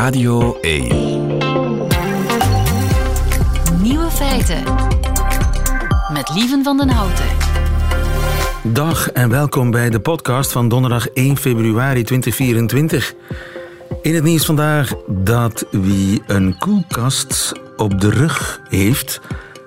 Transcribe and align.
Radio 0.00 0.58
1. 0.60 0.88
Nieuwe 3.82 4.10
feiten. 4.10 4.62
Met 6.12 6.30
Lieven 6.34 6.62
van 6.64 6.76
den 6.76 6.88
Houten. 6.88 7.24
Dag 8.62 9.10
en 9.10 9.30
welkom 9.30 9.70
bij 9.70 9.90
de 9.90 10.00
podcast 10.00 10.52
van 10.52 10.68
donderdag 10.68 11.08
1 11.08 11.36
februari 11.36 12.02
2024. 12.02 13.14
In 14.02 14.14
het 14.14 14.24
nieuws 14.24 14.44
vandaag 14.44 14.92
dat 15.06 15.66
wie 15.70 16.22
een 16.26 16.58
koelkast 16.58 17.52
op 17.76 18.00
de 18.00 18.10
rug 18.10 18.60
heeft 18.68 19.20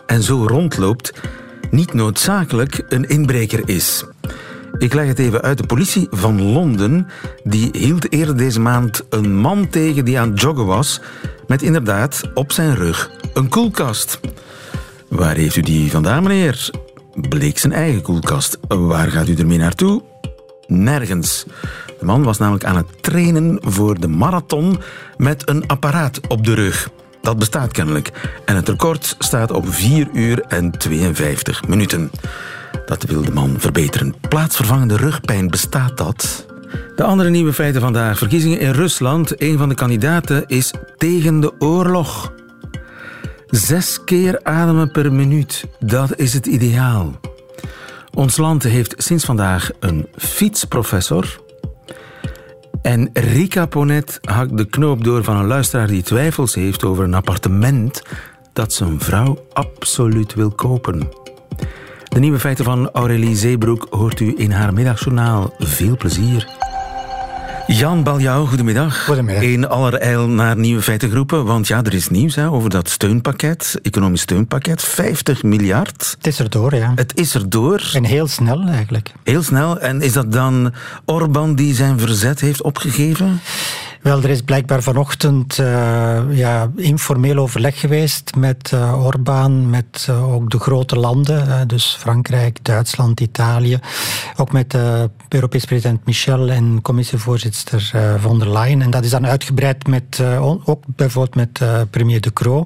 en 0.06 0.24
zo 0.24 0.48
rondloopt, 0.48 1.14
niet 1.70 1.94
noodzakelijk 1.94 2.86
een 2.90 3.10
inbreker 3.10 3.70
is. 3.70 4.04
Ik 4.84 4.94
leg 4.94 5.08
het 5.08 5.20
even 5.20 5.42
uit. 5.42 5.58
De 5.58 5.66
politie 5.66 6.08
van 6.12 6.42
Londen 6.42 7.08
die 7.44 7.70
hield 7.72 8.12
eerder 8.12 8.38
deze 8.38 8.60
maand 8.60 9.04
een 9.10 9.36
man 9.36 9.70
tegen 9.70 10.06
die 10.06 10.20
aan 10.20 10.30
het 10.30 10.42
joggen 10.42 10.66
was 10.66 11.02
met 11.48 11.62
inderdaad 11.62 12.22
op 12.34 12.52
zijn 12.52 12.76
rug 12.76 13.12
een 13.34 13.50
koelkast. 13.50 14.20
Waar 15.08 15.36
heeft 15.36 15.56
u 15.56 15.62
die 15.62 15.92
vandaan, 15.92 16.24
meneer? 16.24 16.70
Bleek 17.14 17.58
zijn 17.60 17.74
eigen 17.74 18.02
koelkast. 18.02 18.58
Waar 18.68 19.12
gaat 19.12 19.28
u 19.28 19.36
ermee 19.36 19.58
naartoe? 19.58 20.02
Nergens. 20.68 21.46
De 22.00 22.06
man 22.06 22.24
was 22.24 22.38
namelijk 22.38 22.66
aan 22.66 22.78
het 22.78 23.04
trainen 23.04 23.58
voor 23.62 24.00
de 24.00 24.08
marathon 24.08 24.80
met 25.18 25.50
een 25.50 25.68
apparaat 25.68 26.20
op 26.28 26.46
de 26.46 26.54
rug. 26.54 26.90
Dat 27.22 27.40
bestaat 27.40 27.72
kennelijk. 27.72 28.12
En 28.46 28.56
het 28.56 28.70
record 28.70 29.16
staat 29.20 29.52
op 29.52 29.74
4 29.74 30.08
uur 30.14 30.42
en 30.48 30.72
52 30.72 31.68
minuten. 31.68 32.12
Dat 32.86 33.04
wil 33.04 33.22
de 33.22 33.32
man 33.32 33.56
verbeteren. 33.60 34.16
Plaatsvervangende 34.30 34.98
rugpijn, 34.98 35.50
bestaat 35.50 35.98
dat? 35.98 36.46
De 36.96 37.04
andere 37.04 37.30
nieuwe 37.30 37.54
feiten 37.54 37.82
vandaag. 37.82 38.18
Verkiezingen 38.18 38.60
in 38.60 38.72
Rusland. 38.72 39.42
Een 39.42 39.58
van 39.58 39.70
de 39.70 39.76
kandidaten 39.76 40.44
is 40.48 40.74
tegen 40.98 41.40
de 41.40 41.54
oorlog. 41.60 42.32
Zes 43.48 44.04
keer 44.04 44.40
ademen 44.44 44.92
per 44.92 45.14
minuut. 45.14 45.66
Dat 45.80 46.18
is 46.18 46.34
het 46.34 46.46
ideaal. 46.46 47.20
Ons 48.14 48.38
land 48.38 48.64
heeft 48.64 48.94
sinds 48.98 49.26
vandaag 49.26 49.70
een 49.80 50.08
fietsprofessor. 50.16 51.42
En 52.82 53.10
Rika 53.14 53.66
Ponet 53.66 54.20
hakt 54.22 54.58
de 54.58 54.66
knoop 54.66 55.04
door 55.04 55.24
van 55.24 55.36
een 55.36 55.48
luisteraar 55.48 55.88
die 55.88 56.04
twijfels 56.04 56.56
heeft 56.56 56.84
over 56.84 57.04
een 57.04 57.14
appartement 57.14 58.02
dat 58.54 58.74
zijn 58.74 59.00
vrouw 59.00 59.46
absoluut 59.54 60.34
wil 60.34 60.52
kopen. 60.52 61.10
De 62.14 62.20
nieuwe 62.20 62.40
feiten 62.40 62.66
van 62.66 62.90
Aurélie 62.92 63.36
Zeebroek 63.36 63.88
hoort 63.90 64.20
u 64.20 64.34
in 64.38 64.52
haar 64.52 64.74
middagjournaal. 64.74 65.54
Veel 65.60 65.98
plezier. 65.98 66.48
Jan 67.68 68.04
Baljouw, 68.04 68.46
goedemiddag. 68.46 69.06
Goedemiddag. 69.06 69.44
In 69.44 69.68
allerijl 69.68 70.28
naar 70.28 70.58
nieuwe 70.58 70.82
feitengroepen, 70.82 71.46
want 71.46 71.68
ja, 71.68 71.84
er 71.84 71.94
is 71.94 72.10
nieuws 72.10 72.36
hè, 72.36 72.50
over 72.50 72.70
dat 72.70 72.90
steunpakket, 72.90 73.80
economisch 73.82 74.22
steunpakket, 74.22 74.84
50 74.84 75.44
miljard. 75.44 76.16
Het 76.18 76.28
is 76.28 76.40
er 76.40 76.50
door, 76.50 76.76
ja. 76.76 76.92
Het 76.96 77.16
is 77.16 77.34
er 77.34 77.50
door, 77.50 77.90
En 77.94 78.04
heel 78.04 78.28
snel 78.28 78.68
eigenlijk. 78.68 79.12
heel 79.24 79.44
snel. 79.44 79.80
En 79.80 80.02
is 80.02 80.14
dat 80.14 80.32
dan 80.32 80.74
Orbán 81.06 81.56
die 81.56 81.74
zijn 81.76 82.00
verzet 82.00 82.40
heeft 82.40 82.62
opgegeven? 82.62 83.42
Wel, 84.04 84.24
er 84.24 84.30
is 84.30 84.42
blijkbaar 84.42 84.84
vanochtend 84.84 85.60
eh, 85.60 86.22
ja, 86.30 86.72
informeel 86.76 87.38
overleg 87.38 87.80
geweest 87.80 88.36
met 88.36 88.72
uh, 88.74 89.06
Orbán, 89.06 89.70
met 89.70 90.08
uh, 90.10 90.34
ook 90.34 90.50
de 90.50 90.60
grote 90.60 90.96
landen, 90.96 91.68
dus 91.68 91.96
Frankrijk, 92.00 92.58
Duitsland, 92.62 93.20
Italië. 93.20 93.80
Ook 94.36 94.52
met 94.52 94.78
Europees 95.30 95.66
president 95.66 96.06
Michel 96.06 96.50
en 96.50 96.80
commissievoorzitter 96.82 97.92
von 98.20 98.40
der 98.40 98.52
Leyen. 98.52 98.82
En 98.82 98.90
dat 98.90 99.04
is 99.04 99.10
dan 99.10 99.28
uitgebreid 99.28 99.88
met, 99.88 100.24
ook 100.66 100.84
bijvoorbeeld 100.88 101.36
met 101.36 101.90
premier 101.90 102.22
De 102.22 102.34
Croo. 102.34 102.64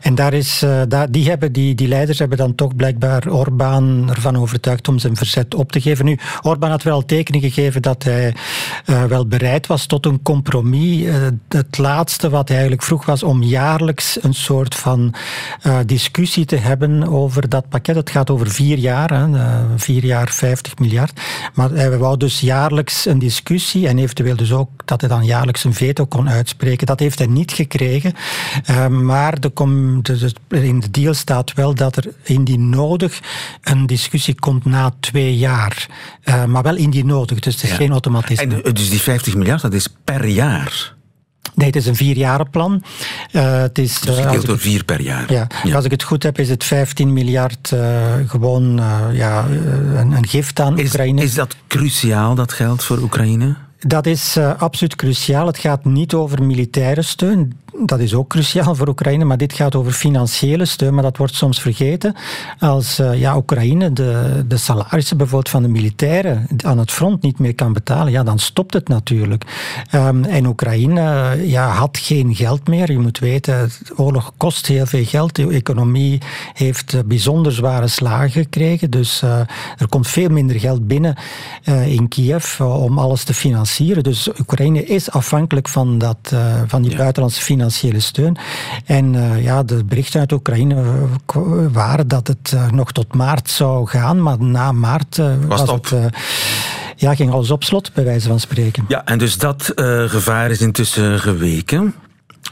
En 0.00 0.14
daar 0.14 0.32
is, 0.32 0.64
die, 1.10 1.28
hebben, 1.28 1.52
die, 1.52 1.74
die 1.74 1.88
leiders 1.88 2.18
hebben 2.18 2.38
dan 2.38 2.54
toch 2.54 2.76
blijkbaar 2.76 3.28
Orbán 3.28 4.10
ervan 4.10 4.38
overtuigd 4.38 4.88
om 4.88 4.98
zijn 4.98 5.16
verzet 5.16 5.54
op 5.54 5.72
te 5.72 5.80
geven. 5.80 6.04
Nu, 6.04 6.18
Orbán 6.42 6.70
had 6.70 6.82
wel 6.82 7.04
tekenen 7.04 7.40
gegeven 7.40 7.82
dat 7.82 8.02
hij 8.02 8.34
wel 9.08 9.26
bereid 9.26 9.66
was 9.66 9.86
tot 9.86 10.06
een 10.06 10.22
compromis 10.22 11.06
het 11.48 11.78
laatste 11.78 12.30
wat 12.30 12.48
hij 12.48 12.56
eigenlijk 12.56 12.86
vroeg 12.86 13.04
was 13.04 13.22
om 13.22 13.42
jaarlijks 13.42 14.22
een 14.22 14.34
soort 14.34 14.74
van 14.74 15.14
uh, 15.66 15.78
discussie 15.86 16.44
te 16.44 16.56
hebben 16.56 17.08
over 17.08 17.48
dat 17.48 17.68
pakket. 17.68 17.96
Het 17.96 18.10
gaat 18.10 18.30
over 18.30 18.50
vier 18.50 18.78
jaar, 18.78 19.10
hè, 19.10 19.28
vier 19.76 20.04
jaar 20.04 20.30
50 20.30 20.78
miljard. 20.78 21.20
Maar 21.54 21.70
hij 21.70 21.98
wou 21.98 22.16
dus 22.16 22.40
jaarlijks 22.40 23.06
een 23.06 23.18
discussie 23.18 23.88
en 23.88 23.98
eventueel 23.98 24.36
dus 24.36 24.52
ook 24.52 24.70
dat 24.84 25.00
hij 25.00 25.10
dan 25.10 25.24
jaarlijks 25.24 25.64
een 25.64 25.74
veto 25.74 26.06
kon 26.06 26.30
uitspreken. 26.30 26.86
Dat 26.86 27.00
heeft 27.00 27.18
hij 27.18 27.26
niet 27.26 27.52
gekregen. 27.52 28.14
Maar 28.90 29.40
de, 29.40 29.52
de, 30.02 30.32
de, 30.48 30.66
in 30.66 30.80
de 30.80 30.90
deal 30.90 31.14
staat 31.14 31.52
wel 31.52 31.74
dat 31.74 31.96
er 31.96 32.04
indien 32.22 32.70
nodig 32.70 33.20
een 33.62 33.86
discussie 33.86 34.34
komt 34.34 34.64
na 34.64 34.92
twee 35.00 35.36
jaar. 35.36 35.86
maar 36.46 36.62
wel 36.62 36.76
indien 36.76 37.06
nodig, 37.06 37.38
dus 37.38 37.54
het 37.54 37.62
is 37.62 37.70
ja. 37.70 37.76
geen 37.76 37.90
automatisme. 37.90 38.62
En 38.62 38.71
dus 38.76 38.90
die 38.90 39.00
50 39.00 39.34
miljard, 39.34 39.62
dat 39.62 39.72
is 39.72 39.88
per 40.04 40.26
jaar? 40.26 40.94
Nee, 41.54 41.66
het 41.66 41.76
is 41.76 41.86
een 41.86 41.96
vierjarenplan. 41.96 42.82
Uh, 43.32 43.60
het 43.60 43.78
is, 43.78 44.00
dus 44.00 44.18
uh, 44.18 44.24
gedeeld 44.24 44.46
door 44.46 44.58
vier 44.58 44.84
per 44.84 45.00
jaar. 45.00 45.32
Ja, 45.32 45.46
ja, 45.64 45.74
Als 45.74 45.84
ik 45.84 45.90
het 45.90 46.02
goed 46.02 46.22
heb, 46.22 46.38
is 46.38 46.48
het 46.48 46.64
15 46.64 47.12
miljard 47.12 47.70
uh, 47.74 47.80
gewoon 48.26 48.80
ja, 49.12 49.46
een, 49.48 50.12
een, 50.12 50.26
gift 50.26 50.60
aan 50.60 50.78
is, 50.78 50.86
Oekraïne. 50.86 51.22
Is 51.22 51.34
dat 51.34 51.56
cruciaal, 51.66 52.34
dat 52.34 52.52
geld 52.52 52.84
voor 52.84 52.98
Oekraïne? 52.98 53.54
Dat 53.86 54.06
is 54.06 54.36
uh, 54.36 54.52
absoluut 54.58 54.96
cruciaal. 54.96 55.46
Het 55.46 55.58
gaat 55.58 55.84
niet 55.84 56.14
over 56.14 56.42
militaire 56.42 57.02
steun. 57.02 57.60
Dat 57.84 58.00
is 58.00 58.14
ook 58.14 58.28
cruciaal 58.28 58.74
voor 58.78 58.88
Oekraïne, 58.88 59.24
maar 59.24 59.36
dit 59.36 59.52
gaat 59.52 59.74
over 59.74 59.92
financiële 59.92 60.64
steun. 60.64 60.94
Maar 60.94 61.02
dat 61.02 61.16
wordt 61.16 61.34
soms 61.34 61.60
vergeten. 61.60 62.14
Als 62.58 63.00
uh, 63.00 63.18
ja, 63.18 63.36
Oekraïne 63.36 63.92
de, 63.92 64.44
de 64.46 64.56
salarissen 64.56 65.16
bijvoorbeeld 65.16 65.48
van 65.48 65.62
de 65.62 65.68
militairen 65.68 66.46
aan 66.64 66.78
het 66.78 66.90
front 66.90 67.22
niet 67.22 67.38
meer 67.38 67.54
kan 67.54 67.72
betalen, 67.72 68.12
ja, 68.12 68.22
dan 68.22 68.38
stopt 68.38 68.74
het 68.74 68.88
natuurlijk. 68.88 69.44
Um, 69.94 70.24
en 70.24 70.46
Oekraïne 70.46 71.36
ja, 71.46 71.68
had 71.68 71.98
geen 71.98 72.34
geld 72.34 72.68
meer. 72.68 72.92
Je 72.92 72.98
moet 72.98 73.18
weten, 73.18 73.70
oorlog 73.96 74.32
kost 74.36 74.66
heel 74.66 74.86
veel 74.86 75.04
geld. 75.04 75.34
De 75.34 75.48
economie 75.48 76.20
heeft 76.52 77.06
bijzonder 77.06 77.52
zware 77.52 77.88
slagen 77.88 78.30
gekregen. 78.30 78.90
Dus 78.90 79.22
er 79.22 79.88
komt 79.88 80.08
veel 80.08 80.28
minder 80.28 80.60
geld 80.60 80.86
binnen 80.86 81.16
in 81.84 82.08
Kiev 82.08 82.60
om 82.60 82.98
alles 82.98 83.24
te 83.24 83.34
financieren. 83.34 83.71
Dus 84.02 84.28
Oekraïne 84.38 84.84
is 84.84 85.10
afhankelijk 85.10 85.68
van, 85.68 85.98
dat, 85.98 86.34
van 86.66 86.82
die 86.82 86.90
ja. 86.90 86.96
buitenlandse 86.96 87.42
financiële 87.42 88.00
steun. 88.00 88.36
En 88.84 89.14
uh, 89.14 89.42
ja, 89.42 89.62
de 89.62 89.84
berichten 89.84 90.20
uit 90.20 90.32
Oekraïne 90.32 90.82
waren 91.72 92.08
dat 92.08 92.26
het 92.26 92.56
nog 92.70 92.92
tot 92.92 93.14
maart 93.14 93.50
zou 93.50 93.88
gaan, 93.88 94.22
maar 94.22 94.42
na 94.42 94.72
maart 94.72 95.16
was, 95.16 95.60
was 95.60 95.70
het, 95.70 96.12
ja, 96.96 97.14
ging 97.14 97.32
alles 97.32 97.50
op 97.50 97.64
slot, 97.64 97.92
bij 97.92 98.04
wijze 98.04 98.28
van 98.28 98.40
spreken. 98.40 98.84
Ja, 98.88 99.04
en 99.04 99.18
dus 99.18 99.38
dat 99.38 99.72
gevaar 100.06 100.50
is 100.50 100.60
intussen 100.60 101.20
geweken. 101.20 101.94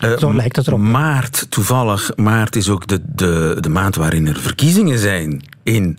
Uh, 0.05 0.19
Zo 0.19 0.35
lijkt 0.35 0.57
het 0.57 0.67
erop. 0.67 0.79
Maart, 0.79 1.47
toevallig, 1.49 2.11
maart 2.17 2.57
is 2.57 2.69
ook 2.69 2.87
de, 2.87 3.01
de, 3.05 3.57
de 3.61 3.69
maand 3.69 3.95
waarin 3.95 4.27
er 4.27 4.41
verkiezingen 4.41 4.99
zijn 4.99 5.45
in 5.63 5.99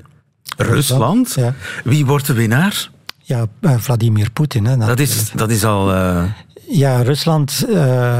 Rusland. 0.57 0.77
Rusland 0.77 1.33
ja. 1.33 1.53
Wie 1.83 2.05
wordt 2.05 2.27
de 2.27 2.33
winnaar? 2.33 2.89
Ja, 3.31 3.45
uh, 3.61 3.77
Vladimir 3.77 4.31
Poetin. 4.31 4.65
Hè, 4.65 4.77
dat, 4.77 4.99
is, 4.99 5.31
dat 5.31 5.49
is 5.49 5.63
al... 5.63 5.93
Uh... 5.93 6.23
Ja, 6.67 7.01
Rusland, 7.01 7.65
uh, 7.69 7.73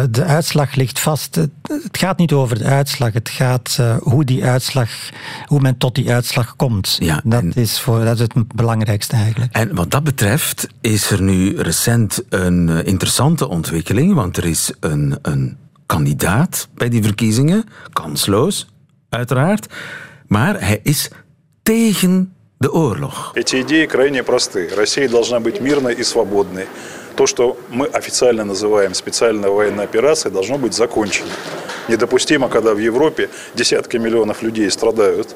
de 0.10 0.24
uitslag 0.24 0.76
ligt 0.76 1.00
vast. 1.00 1.36
Het, 1.36 1.50
het, 1.62 1.98
gaat 1.98 2.18
niet 2.18 2.34
over 2.34 2.58
de 2.58 2.64
uitslag, 2.64 3.14
het 3.14 3.30
gaat 3.30 3.78
uh, 3.80 3.98
hoe 3.98 4.24
die 4.24 4.46
uitslag, 4.46 4.90
hoe 5.46 5.60
men 5.60 5.78
tot 5.78 5.96
die 5.96 6.12
uitslag 6.12 6.56
komt. 6.56 6.98
Ja, 7.00 7.22
dat, 7.24 7.42
en, 7.42 7.54
is 7.54 7.80
voor, 7.80 8.04
dat 8.04 8.14
is 8.14 8.20
het 8.20 8.54
belangrijkste 8.56 9.16
eigenlijk. 9.16 9.54
En 9.54 9.76
wat 9.76 9.92
dat 9.92 10.04
betreft 10.04 10.68
is 10.82 11.12
er 11.12 11.22
nu 11.22 11.58
recent 11.58 12.24
een 12.30 12.86
interessante 12.86 13.48
ontwikkeling, 13.48 14.14
want 14.14 14.38
er 14.38 14.46
is 14.46 14.74
een, 14.80 15.18
een 15.22 15.57
kandidaat 15.86 16.68
bij 16.74 16.90
die 16.90 17.04
verkiezingen, 17.04 17.64
kansloos, 17.94 18.68
uiteraard, 19.10 19.74
maar 20.28 20.60
hij 20.60 20.80
is 20.84 21.10
tegen 21.64 22.34
de 22.62 22.69
oorlog. 22.69 23.12
Эти 23.36 23.62
идеи 23.62 23.86
крайне 23.88 24.24
просты. 24.24 24.69
Россия 24.75 25.10
должна 25.10 25.40
быть 25.40 25.60
мирной 25.60 25.94
и 25.96 26.04
свободной. 26.04 26.68
То, 27.16 27.28
что 27.28 27.58
мы 27.69 27.88
официально 27.88 28.46
называем 28.46 28.94
специальной 28.94 29.50
военной 29.50 29.84
операцией, 29.84 30.31
должно 30.34 30.58
быть 30.58 30.74
закончено. 30.74 31.30
Недопустимо, 31.88 32.48
когда 32.48 32.74
в 32.74 32.78
Европе 32.78 33.30
десятки 33.56 33.98
миллионов 33.98 34.44
людей 34.44 34.69
страдают, 34.72 35.36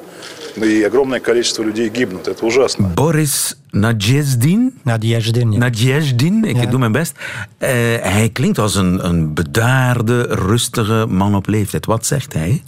и 0.56 0.82
огромное 0.82 1.20
количество 1.20 1.62
людей 1.62 1.88
гибнут. 1.88 2.28
Это 2.28 2.46
ужасно. 2.46 2.92
Boris 2.96 3.56
Nadjezdin. 3.80 4.74
Nadjezdin, 4.82 6.42
ja. 6.42 6.48
Ik 6.48 6.56
Ja. 6.56 6.66
doe 6.66 6.78
mijn 6.78 6.92
best. 6.92 7.18
Eh, 7.58 7.70
hij 8.00 8.30
klinkt 8.32 8.58
als 8.58 8.74
een, 8.74 9.06
een 9.06 9.34
bedaarde, 9.34 10.22
rustige 10.22 11.06
man 11.08 11.34
op 11.34 11.46
leeftijd. 11.46 11.86
Wat 11.86 12.06
zegt 12.06 12.32
hij? 12.32 12.62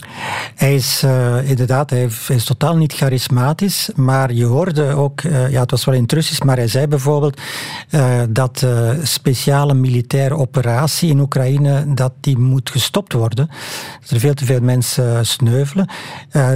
Hij 0.55 0.75
is 0.75 1.01
eh, 1.03 1.49
inderdaad, 1.49 1.89
hij 1.89 2.07
is, 2.27 2.43
totaal 2.43 2.75
niet 2.77 2.93
charismatisch, 2.93 3.89
maar 3.95 4.33
je 4.33 4.45
hoorde 4.45 4.93
ook, 4.93 5.21
eh, 5.21 5.51
ja, 5.51 5.61
het 5.61 5.71
was 5.71 5.85
wel 5.85 5.95
in 5.95 6.01
het 6.01 6.11
Russisch, 6.11 6.41
maar 6.41 6.57
hij 6.57 6.67
zei 6.67 6.87
bijvoorbeeld 6.87 7.41
dat 8.29 8.57
de 8.59 8.99
speciale 9.03 9.73
militaire 9.73 10.35
operatie 10.35 11.09
in 11.09 11.19
Oekraïne, 11.19 11.93
dat 11.93 12.13
die 12.19 12.37
moet 12.37 12.69
gestopt 12.69 13.13
worden. 13.13 13.49
Dat 14.01 14.09
er 14.09 14.19
veel 14.19 14.33
te 14.33 14.45
veel 14.45 14.61
mensen 14.61 15.25
sneuvelen. 15.25 15.89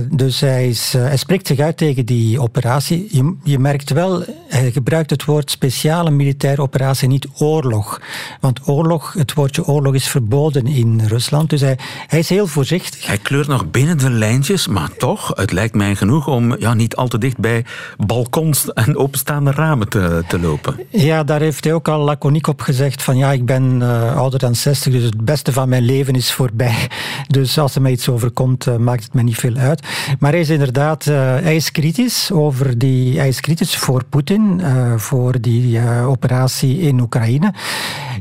Dus 0.10 0.40
hij, 0.40 0.68
is, 0.68 0.94
hij 0.94 1.18
spreekt 1.18 1.48
zich 1.48 1.60
uit 1.60 1.78
tegen 1.78 2.06
die 2.06 2.42
operatie. 2.42 3.08
Je, 3.12 3.36
je 3.44 3.60
merkt 3.60 3.90
wel, 3.90 4.24
hij 4.48 4.72
gebruikt 4.72 5.10
het 5.10 5.25
woord 5.25 5.51
speciale 5.51 6.12
militaire 6.12 6.62
operatie, 6.62 7.07
niet 7.07 7.28
oorlog. 7.38 8.01
Want 8.40 8.68
oorlog, 8.68 9.13
het 9.13 9.34
woordje 9.34 9.66
oorlog 9.66 9.94
is 9.94 10.07
verboden 10.07 10.68
in 10.68 11.01
Rusland. 11.07 11.50
Dus 11.50 11.62
hij, 11.62 11.78
hij 12.07 12.19
is 12.19 12.30
heel 12.30 12.48
voorzichtig. 12.48 13.06
Hij 13.06 13.18
kleurt 13.18 13.48
nog 13.48 13.72
binnen 13.72 13.98
de 13.98 14.10
lijntjes, 14.10 14.68
maar 14.68 14.90
toch, 14.98 15.31
het 15.36 15.51
lijkt 15.51 15.75
mij 15.75 15.95
genoeg 15.95 16.28
om 16.28 16.60
ja, 16.60 16.74
niet 16.74 16.95
al 16.95 17.07
te 17.07 17.18
dicht 17.18 17.38
bij 17.38 17.66
balkons 17.98 18.74
en 18.74 18.98
openstaande 18.98 19.51
ramen 19.51 19.90
te, 19.90 20.24
te 20.28 20.40
lopen. 20.40 20.80
Ja, 20.89 21.24
daar 21.24 21.39
heeft 21.39 21.63
hij 21.63 21.74
ook 21.74 21.88
al 21.88 22.00
laconiek 22.00 22.48
op 22.48 22.62
gezegd 22.62 23.04
van 23.04 23.18
ja, 23.18 23.31
ik 23.31 23.46
ben 23.46 23.81
eh, 23.81 24.16
ouder 24.16 24.39
dan 24.39 24.56
60, 24.56 24.92
dus 24.92 25.04
het 25.04 25.25
beste 25.25 25.51
van 25.51 25.69
mijn 25.69 25.84
leven 25.84 26.16
is 26.16 26.31
voorbij. 26.31 26.88
Dus 27.28 27.57
als 27.57 27.75
er 27.75 27.81
mij 27.81 27.92
iets 27.92 28.10
overkomt, 28.10 28.68
eh, 28.68 28.75
maakt 28.75 29.04
het 29.04 29.13
me 29.13 29.24
niet 29.24 29.38
veel 29.38 29.56
uit. 29.56 29.88
Maar 30.19 30.31
hij 30.31 30.39
is 30.39 30.50
inderdaad, 30.50 31.07
eh, 31.07 31.16
hij 31.16 31.56
is 31.56 31.72
kritisch 31.72 32.31
over 32.31 32.78
die, 32.78 33.18
hij 33.18 33.28
is 33.28 33.39
kritisch 33.39 33.75
voor 33.78 34.04
Poetin, 34.04 34.23
eh, 34.30 34.94
voor 34.98 35.42
die 35.42 35.80
eh, 35.80 36.10
operatie 36.10 36.80
in 36.80 37.00
Oekraïne. 37.00 37.54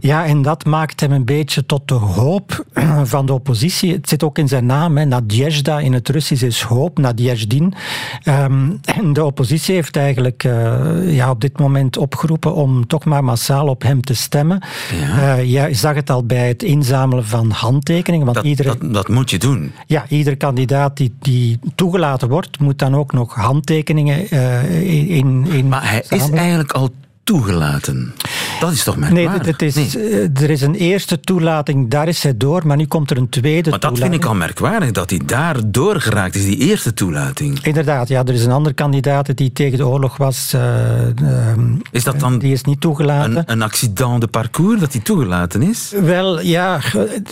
Ja, 0.00 0.24
en 0.24 0.42
dat 0.42 0.64
maakt 0.64 1.00
hem 1.00 1.12
een 1.12 1.24
beetje 1.24 1.66
tot 1.66 1.88
de 1.88 1.94
hoop 1.94 2.64
van 3.02 3.26
de 3.26 3.32
oppositie. 3.32 3.92
Het 3.92 4.08
zit 4.08 4.22
ook 4.22 4.38
in 4.38 4.48
zijn 4.48 4.66
naam, 4.66 4.96
hè. 4.96 5.04
Nadezhda 5.04 5.78
in 5.78 5.92
het 5.92 6.08
Russisch 6.08 6.42
is 6.42 6.62
hoop, 6.62 6.98
Nadjezdin. 6.98 7.74
Ehm, 8.22 8.70
en 8.84 9.12
de 9.12 9.24
oppositie 9.24 9.74
heeft 9.74 9.96
eigenlijk 9.96 10.44
eh, 10.44 11.14
ja, 11.14 11.30
op 11.30 11.40
dit 11.40 11.58
moment 11.58 11.96
opgeroepen 11.96 12.54
om 12.54 12.86
toch 12.86 13.04
maar 13.04 13.24
massaal 13.24 13.66
op 13.66 13.82
hem 13.82 14.00
te 14.00 14.14
stemmen. 14.14 14.62
Ja. 15.10 15.34
Je 15.34 15.74
zag 15.74 15.94
het 15.94 16.10
al 16.10 16.24
bij 16.26 16.48
het 16.48 16.62
inzamelen 16.62 17.26
van 17.26 17.50
handtekeningen, 17.50 18.24
want 18.24 18.36
Dat, 18.36 18.46
iedere, 18.46 18.76
dat, 18.78 18.94
dat 18.94 19.08
moet 19.08 19.30
je 19.30 19.38
doen. 19.38 19.72
ja, 19.86 20.04
iedere 20.08 20.36
kandidaat 20.36 20.96
die, 20.96 21.14
die 21.18 21.58
toegelaten 21.74 22.28
wordt, 22.28 22.58
moet 22.60 22.78
dan 22.78 22.94
ook 22.94 23.12
nog 23.12 23.34
handtekeningen 23.34 24.30
eh, 24.30 25.16
in, 25.16 25.46
in 25.50 25.68
Maar 25.68 25.82
hij 25.92 26.18
is 26.18 26.30
eigenlijk 26.30 26.72
al 26.72 26.90
toegelaten. 27.24 28.14
Dat 28.60 28.72
is 28.72 28.84
toch 28.84 28.96
Nee, 28.96 29.12
merkwaardig? 29.12 29.46
het 29.46 29.62
is, 29.62 29.74
Nee. 29.94 30.10
eh, 30.10 30.42
er 30.42 30.50
is 30.50 30.60
een 30.60 30.74
eerste 30.74 31.20
toelating, 31.20 31.90
daar 31.90 32.08
is 32.08 32.22
hij 32.22 32.36
door, 32.36 32.66
maar 32.66 32.76
nu 32.76 32.86
komt 32.86 33.10
er 33.10 33.16
een 33.16 33.28
tweede 33.28 33.70
Maar 33.70 33.78
dat 33.80 33.88
vind 33.90 33.94
toelating. 34.00 34.22
ik 34.22 34.28
al 34.28 34.34
merkwaardig, 34.34 34.90
dat 34.90 35.10
hij 35.10 35.20
daar 35.26 35.56
doorgeraakt 35.70 36.34
is, 36.34 36.44
die 36.44 36.56
eerste 36.56 36.94
toelating. 36.94 37.58
Inderdaad, 37.64 38.08
ja, 38.08 38.24
er 38.24 38.34
is 38.34 38.44
een 38.44 38.50
andere 38.52 38.74
kandidaat 38.74 39.36
die 39.36 39.52
tegen 39.52 39.78
de 39.78 39.86
oorlog 39.86 40.16
was. 40.16 40.52
eh, 40.52 41.08
ehm, 41.20 41.74
Is 41.90 42.04
dat 42.04 42.20
dan 42.20 42.38
die 42.38 42.52
is 42.52 42.62
niet 42.62 42.80
toegelaten. 42.80 43.36
een, 43.36 43.44
een 43.46 43.62
accident 43.62 44.20
de 44.20 44.26
parcours 44.26 44.80
dat 44.80 44.92
hij 44.92 45.02
toegelaten 45.02 45.62
is? 45.62 45.92
Wel, 46.02 46.40
ja, 46.40 46.78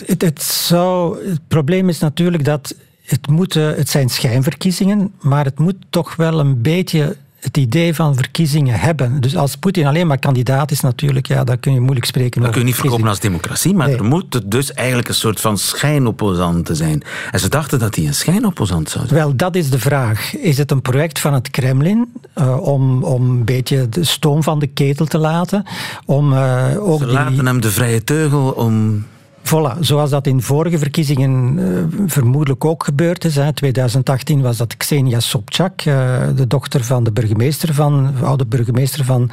het, 0.06 0.22
het, 0.22 0.42
zou, 0.42 1.18
het 1.28 1.40
probleem 1.48 1.88
is 1.88 1.98
natuurlijk 1.98 2.44
dat 2.44 2.74
het, 3.04 3.28
moeten, 3.28 3.74
het 3.76 3.88
zijn 3.88 4.08
schijnverkiezingen, 4.08 5.12
maar 5.20 5.44
het 5.44 5.58
moet 5.58 5.76
toch 5.90 6.16
wel 6.16 6.40
een 6.40 6.62
beetje 6.62 7.16
het 7.40 7.56
idee 7.56 7.94
van 7.94 8.14
verkiezingen 8.14 8.80
hebben. 8.80 9.20
Dus 9.20 9.36
als 9.36 9.56
Poetin 9.56 9.86
alleen 9.86 10.06
maar 10.06 10.18
kandidaat 10.18 10.70
is 10.70 10.80
natuurlijk, 10.80 11.26
ja, 11.26 11.44
dan 11.44 11.60
kun 11.60 11.72
je 11.72 11.80
moeilijk 11.80 12.06
spreken 12.06 12.40
Dat 12.40 12.50
kun 12.50 12.60
je 12.60 12.66
niet 12.66 12.76
verkopen 12.76 13.08
als 13.08 13.20
democratie, 13.20 13.74
maar 13.74 13.86
Nee. 13.86 13.96
er 13.96 14.04
moet 14.04 14.50
dus 14.50 14.72
eigenlijk 14.72 15.08
een 15.08 15.14
soort 15.14 15.40
van 15.40 15.58
schijnopposant 15.58 16.66
te 16.66 16.74
zijn. 16.74 17.02
En 17.30 17.40
ze 17.40 17.48
dachten 17.48 17.78
dat 17.78 17.94
hij 17.94 18.06
een 18.06 18.14
schijnopposant 18.14 18.90
zou 18.90 19.06
zijn. 19.06 19.20
Wel, 19.20 19.36
dat 19.36 19.54
is 19.54 19.70
de 19.70 19.78
vraag. 19.78 20.36
Is 20.36 20.58
het 20.58 20.70
een 20.70 20.82
project 20.82 21.18
van 21.18 21.34
het 21.34 21.50
Kremlin 21.50 22.12
eh, 22.34 22.60
om, 22.60 23.02
om 23.04 23.30
een 23.30 23.44
beetje 23.44 23.88
de 23.88 24.04
stoom 24.04 24.42
van 24.42 24.58
de 24.58 24.66
ketel 24.66 25.06
te 25.06 25.18
laten? 25.18 25.64
Om 26.04 26.32
eh, 26.32 26.66
ook 26.78 26.98
Ze 26.98 27.04
die, 27.04 27.14
laten 27.14 27.46
hem 27.46 27.60
de 27.60 27.70
vrije 27.70 28.04
teugel 28.04 28.50
om... 28.50 29.04
Voilà, 29.42 29.78
zoals 29.80 30.10
dat 30.10 30.26
in 30.26 30.42
vorige 30.42 30.78
verkiezingen 30.78 31.58
eh, 31.58 32.02
vermoedelijk 32.06 32.64
ook 32.64 32.84
gebeurd 32.84 33.24
is. 33.24 33.36
In 33.36 33.54
2018 33.54 34.40
was 34.40 34.56
dat 34.56 34.76
Xenia 34.76 35.20
Sobchak, 35.20 35.80
eh, 35.80 36.18
de 36.36 36.46
dochter 36.46 36.84
van 36.84 37.04
de 37.04 37.12
burgemeester 37.12 37.74
van, 37.74 38.14
oude 38.22 38.46
burgemeester 38.46 39.04
van, 39.04 39.30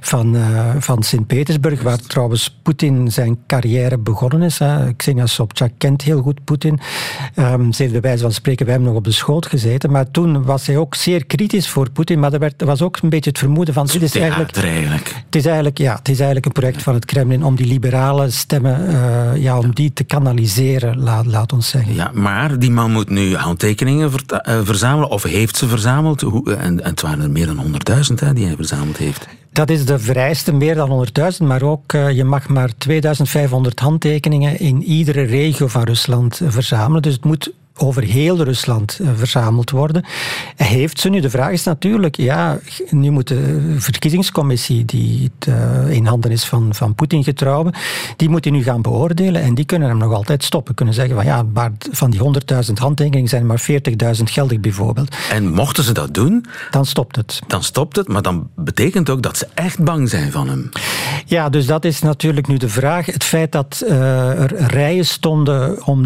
van, 0.00 0.36
eh, 0.36 0.74
van 0.78 1.02
Sint-Petersburg, 1.02 1.82
waar 1.82 1.98
trouwens 1.98 2.58
Poetin 2.62 3.12
zijn 3.12 3.38
carrière 3.46 3.98
begonnen 3.98 4.42
is. 4.42 4.58
Hè. 4.58 4.94
Xenia 4.94 5.26
Sobchak 5.26 5.70
kent 5.78 6.02
heel 6.02 6.22
goed 6.22 6.44
Poetin. 6.44 6.80
Ehm, 7.34 7.72
ze 7.72 7.82
heeft 7.82 7.92
bij 7.92 8.00
wijze 8.00 8.22
van 8.22 8.32
spreken 8.32 8.66
bij 8.66 8.74
hem 8.74 8.84
nog 8.84 8.94
op 8.94 9.04
de 9.04 9.12
schoot 9.12 9.46
gezeten. 9.46 9.90
Maar 9.90 10.10
toen 10.10 10.44
was 10.44 10.66
hij 10.66 10.76
ook 10.76 10.94
zeer 10.94 11.26
kritisch 11.26 11.68
voor 11.68 11.90
Poetin. 11.90 12.18
Maar 12.18 12.32
er, 12.32 12.38
werd, 12.38 12.60
er 12.60 12.66
was 12.66 12.82
ook 12.82 12.98
een 13.02 13.08
beetje 13.08 13.30
het 13.30 13.38
vermoeden 13.38 13.74
van... 13.74 13.86
Dit 13.86 14.02
is 14.02 14.14
eigenlijk, 14.16 14.56
het 15.24 15.36
is 15.36 15.44
eigenlijk, 15.44 15.78
ja, 15.78 15.94
het 15.94 16.08
is 16.08 16.16
eigenlijk 16.16 16.46
een 16.46 16.52
project 16.52 16.82
van 16.82 16.94
het 16.94 17.04
Kremlin 17.04 17.44
om 17.44 17.54
die 17.54 17.66
liberale 17.66 18.30
stemmen, 18.30 19.42
ja, 19.46 19.58
om 19.58 19.74
die 19.74 19.92
te 19.92 20.04
kanaliseren, 20.04 20.98
laat, 20.98 21.26
laat 21.26 21.52
ons 21.52 21.68
zeggen. 21.68 21.94
Ja, 21.94 22.10
maar 22.14 22.58
die 22.58 22.70
man 22.70 22.92
moet 22.92 23.10
nu 23.10 23.34
handtekeningen 23.36 24.10
eh, 24.26 24.60
verzamelen, 24.64 25.08
of 25.10 25.22
heeft 25.22 25.56
ze 25.56 25.66
verzameld. 25.68 26.20
Hoe- 26.20 26.54
En, 26.54 26.82
en 26.82 26.90
het 26.90 27.00
waren 27.00 27.20
er 27.20 27.30
meer 27.30 27.46
dan 27.46 27.58
100.000 27.64 28.14
hè, 28.20 28.32
die 28.32 28.46
hij 28.46 28.56
verzameld 28.56 28.96
heeft. 28.96 29.26
Dat 29.52 29.70
is 29.70 29.84
de 29.84 29.98
vereiste, 29.98 30.52
meer 30.52 30.74
dan 30.74 31.06
100.000, 31.32 31.36
maar 31.46 31.62
ook 31.62 31.92
eh, 31.92 32.10
je 32.10 32.24
mag 32.24 32.48
maar 32.48 32.70
2500 32.78 33.80
handtekeningen 33.80 34.58
in 34.60 34.82
iedere 34.82 35.22
regio 35.22 35.66
van 35.66 35.82
Rusland 35.82 36.40
eh, 36.40 36.48
verzamelen. 36.50 37.02
Dus 37.02 37.12
het 37.14 37.24
moet 37.24 37.52
over 37.76 38.02
heel 38.02 38.42
Rusland 38.42 38.98
eh, 39.02 39.08
verzameld 39.16 39.70
worden. 39.70 40.04
Heeft 40.56 41.00
ze 41.00 41.08
nu. 41.08 41.20
De 41.20 41.30
vraag 41.30 41.50
is 41.50 41.64
natuurlijk, 41.64 42.16
ja, 42.16 42.58
nu 42.90 43.10
moet 43.10 43.28
de 43.28 43.74
verkiezingscommissie, 43.78 44.84
die 44.84 45.30
het, 45.38 45.48
eh, 45.48 45.90
in 45.90 46.06
handen 46.06 46.30
is 46.30 46.44
van, 46.44 46.74
van 46.74 46.94
Poetin 46.94 47.24
getrouwen, 47.24 47.74
die 48.16 48.28
moet 48.28 48.44
hij 48.44 48.52
nu 48.52 48.62
gaan 48.62 48.82
beoordelen 48.82 49.42
en 49.42 49.54
die 49.54 49.64
kunnen 49.64 49.88
hem 49.88 49.98
nog 49.98 50.12
altijd 50.12 50.44
stoppen. 50.44 50.74
Kunnen 50.74 50.94
zeggen 50.94 51.14
van 51.14 51.24
ja, 51.24 51.42
maar 51.52 51.72
van 51.90 52.10
die 52.10 52.20
100.000 52.20 52.78
handtekeningen 52.78 53.28
zijn 53.28 53.40
er 53.40 53.46
maar 53.46 53.60
40.000 54.16 54.22
geldig 54.30 54.60
bijvoorbeeld. 54.60 55.14
En 55.30 55.48
mochten 55.52 55.84
ze 55.84 55.92
dat 55.92 56.14
doen, 56.14 56.44
Dan 56.70 56.86
stopt 56.86 57.16
het. 57.16 57.40
dan 57.46 57.62
stopt 57.62 57.96
het. 57.96 58.08
Maar 58.08 58.22
dan 58.22 58.48
betekent 58.54 59.10
ook 59.10 59.22
dat 59.22 59.36
ze 59.36 59.46
echt 59.54 59.82
bang 59.82 60.08
zijn 60.08 60.32
van 60.32 60.48
hem. 60.48 60.68
Ja, 61.26 61.48
dus 61.48 61.66
dat 61.66 61.84
is 61.84 62.00
natuurlijk 62.00 62.46
nu 62.46 62.56
de 62.56 62.68
vraag. 62.68 63.06
Het 63.06 63.24
feit 63.24 63.52
dat 63.52 63.82
eh, 63.88 64.42
er 64.42 64.54
rijen 64.66 65.06
stonden 65.06 65.86
om, 65.86 66.04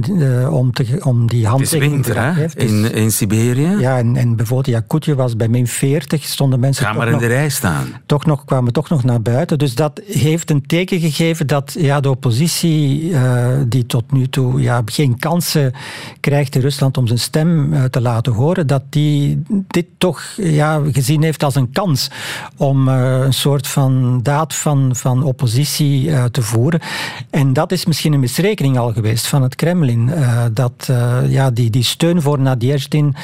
om, 0.51 0.73
te, 0.73 1.01
om 1.05 1.27
die 1.29 1.49
Het 1.61 1.73
is 1.73 1.89
winter, 1.89 2.35
hè? 2.35 2.45
In, 2.55 2.93
in 2.93 3.13
Siberië. 3.13 3.77
ja, 3.79 3.99
en, 3.99 4.17
en 4.17 4.37
bijvoorbeeld 4.37 4.77
Yakutje 4.77 5.15
was 5.15 5.37
bij 5.37 5.49
min 5.49 5.67
40, 5.67 6.25
stonden 6.25 6.61
mensen 6.61 6.85
Ga 6.85 6.91
toch 6.91 6.99
maar 6.99 7.07
in 7.07 7.13
nog, 7.13 7.23
de 7.23 7.29
rij 7.29 7.49
staan. 7.49 7.87
toch 8.07 8.27
nog, 8.27 8.45
kwamen 8.45 8.73
toch 8.73 8.89
nog 8.89 9.05
naar 9.05 9.23
buiten. 9.23 9.59
Dus 9.59 9.75
dat 9.75 10.01
heeft 10.07 10.51
een 10.51 10.67
teken 10.67 11.01
gegeven 11.01 11.47
dat 11.47 11.77
ja, 11.79 12.01
de 12.01 12.11
oppositie, 12.11 13.13
eh, 13.15 13.49
die 13.67 13.87
tot 13.87 14.13
nu 14.13 14.29
toe 14.29 14.61
ja, 14.61 14.83
geen 14.85 15.19
kansen 15.19 15.73
krijgt 16.21 16.55
in 16.55 16.61
Rusland 16.61 16.97
om 16.97 17.07
zijn 17.07 17.19
stem 17.19 17.73
eh, 17.73 17.85
te 17.85 18.01
laten 18.01 18.33
horen, 18.33 18.67
dat 18.67 18.83
die 18.89 19.43
dit 19.67 19.87
toch 19.99 20.23
ja, 20.37 20.81
gezien 20.93 21.23
heeft 21.23 21.43
als 21.43 21.55
een 21.55 21.73
kans 21.73 22.11
om 22.57 22.89
eh, 22.89 23.21
een 23.21 23.33
soort 23.33 23.67
van 23.67 24.21
daad 24.23 24.55
van, 24.55 24.97
van 24.97 25.23
oppositie 25.23 26.31
te 26.31 26.43
voeren. 26.43 26.81
En 27.31 27.53
dat 27.53 27.73
is 27.73 27.87
misschien 27.87 28.13
een 28.13 28.21
misrekening 28.21 28.79
al 28.79 28.93
geweest 28.93 29.27
van 29.27 29.43
het 29.43 29.55
Kremlin. 29.55 30.11
dat 30.53 30.89
eh, 30.91 31.19
die, 31.53 31.71
die 31.71 31.85
steun 31.85 32.23
voor 32.23 32.39
Nadezhdin 32.39 33.17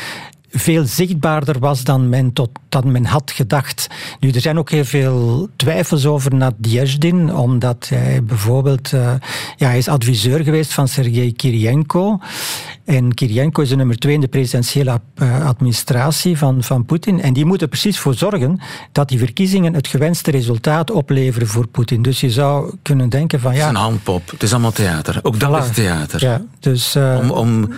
veel 0.58 0.84
zichtbaarder 0.84 1.58
was 1.58 1.84
dan 1.84 2.08
men, 2.08 2.32
tot, 2.32 2.50
dan 2.68 2.92
men 2.92 3.04
had 3.04 3.30
gedacht. 3.30 3.86
Nu, 4.20 4.30
er 4.30 4.40
zijn 4.40 4.58
ook 4.58 4.70
heel 4.70 4.84
veel 4.84 5.48
twijfels 5.56 6.06
over 6.06 6.34
Nadezhdin, 6.34 7.34
omdat 7.34 7.88
hij 7.88 8.24
bijvoorbeeld... 8.24 8.92
eh, 8.92 9.14
ja, 9.56 9.70
is 9.70 9.88
adviseur 9.88 10.44
geweest 10.44 10.72
van 10.72 10.88
Sergei 10.88 11.32
Kirienko. 11.32 12.18
En 12.86 13.14
Kirienko 13.14 13.62
is 13.62 13.68
de 13.68 13.76
nummer 13.76 13.98
twee 13.98 14.14
in 14.14 14.20
de 14.20 14.28
presidentiële 14.28 15.00
eh, 15.14 15.46
administratie 15.46 16.38
van, 16.38 16.62
van 16.62 16.84
Poetin. 16.84 17.22
En 17.22 17.32
die 17.32 17.44
moeten 17.44 17.62
er 17.66 17.72
precies 17.72 17.98
voor 17.98 18.14
zorgen 18.14 18.60
dat 18.92 19.08
die 19.08 19.18
verkiezingen 19.18 19.74
het 19.74 19.86
gewenste 19.88 20.30
resultaat 20.30 20.90
opleveren 20.90 21.48
voor 21.48 21.66
Poetin. 21.66 22.02
Dus 22.02 22.20
je 22.20 22.30
zou 22.30 22.74
kunnen 22.82 23.08
denken 23.08 23.40
van... 23.40 23.50
Het 23.50 23.58
is 23.58 23.64
Ja, 23.64 23.70
een 23.70 23.76
handpop. 23.76 24.30
Het 24.30 24.42
is 24.42 24.52
allemaal 24.52 24.72
theater. 24.72 25.18
Ook 25.22 25.40
dat 25.40 25.50
Voilà. 25.64 25.68
is 25.70 25.74
theater. 25.74 26.20
ja, 26.22 26.42
dus... 26.60 26.94
eh, 26.94 27.18
Om, 27.22 27.30
om 27.30 27.68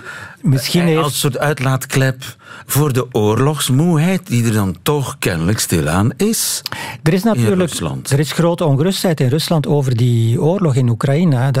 Misschien 0.41 0.81
eh, 0.81 0.87
heeft- 0.87 1.03
als 1.03 1.19
soort 1.19 1.37
uitlaatklep 1.37 2.23
voor 2.65 2.93
de 2.93 3.07
oorlogsmoeheid 3.13 4.27
die 4.27 4.45
er 4.45 4.53
dan 4.53 4.75
toch 4.83 5.15
kennelijk 5.19 5.59
stilaan 5.59 6.11
is. 6.17 6.61
Er 7.03 7.13
is 7.13 7.23
natuurlijk 7.23 7.69
Rusland. 7.71 8.09
er 8.09 8.19
is 8.19 8.31
grote 8.31 8.65
ongerustheid 8.65 9.19
in 9.19 9.27
Rusland 9.27 9.67
over 9.67 9.95
die 9.97 10.41
oorlog 10.41 10.75
in 10.75 10.89
Oekraïne. 10.89 11.51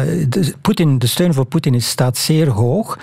Poetin, 0.61 0.99
de 0.99 1.07
steun 1.07 1.33
voor 1.33 1.45
Poetin 1.45 1.73
is, 1.73 1.89
staat 1.89 2.17
zeer 2.17 2.49
hoog. 2.49 2.97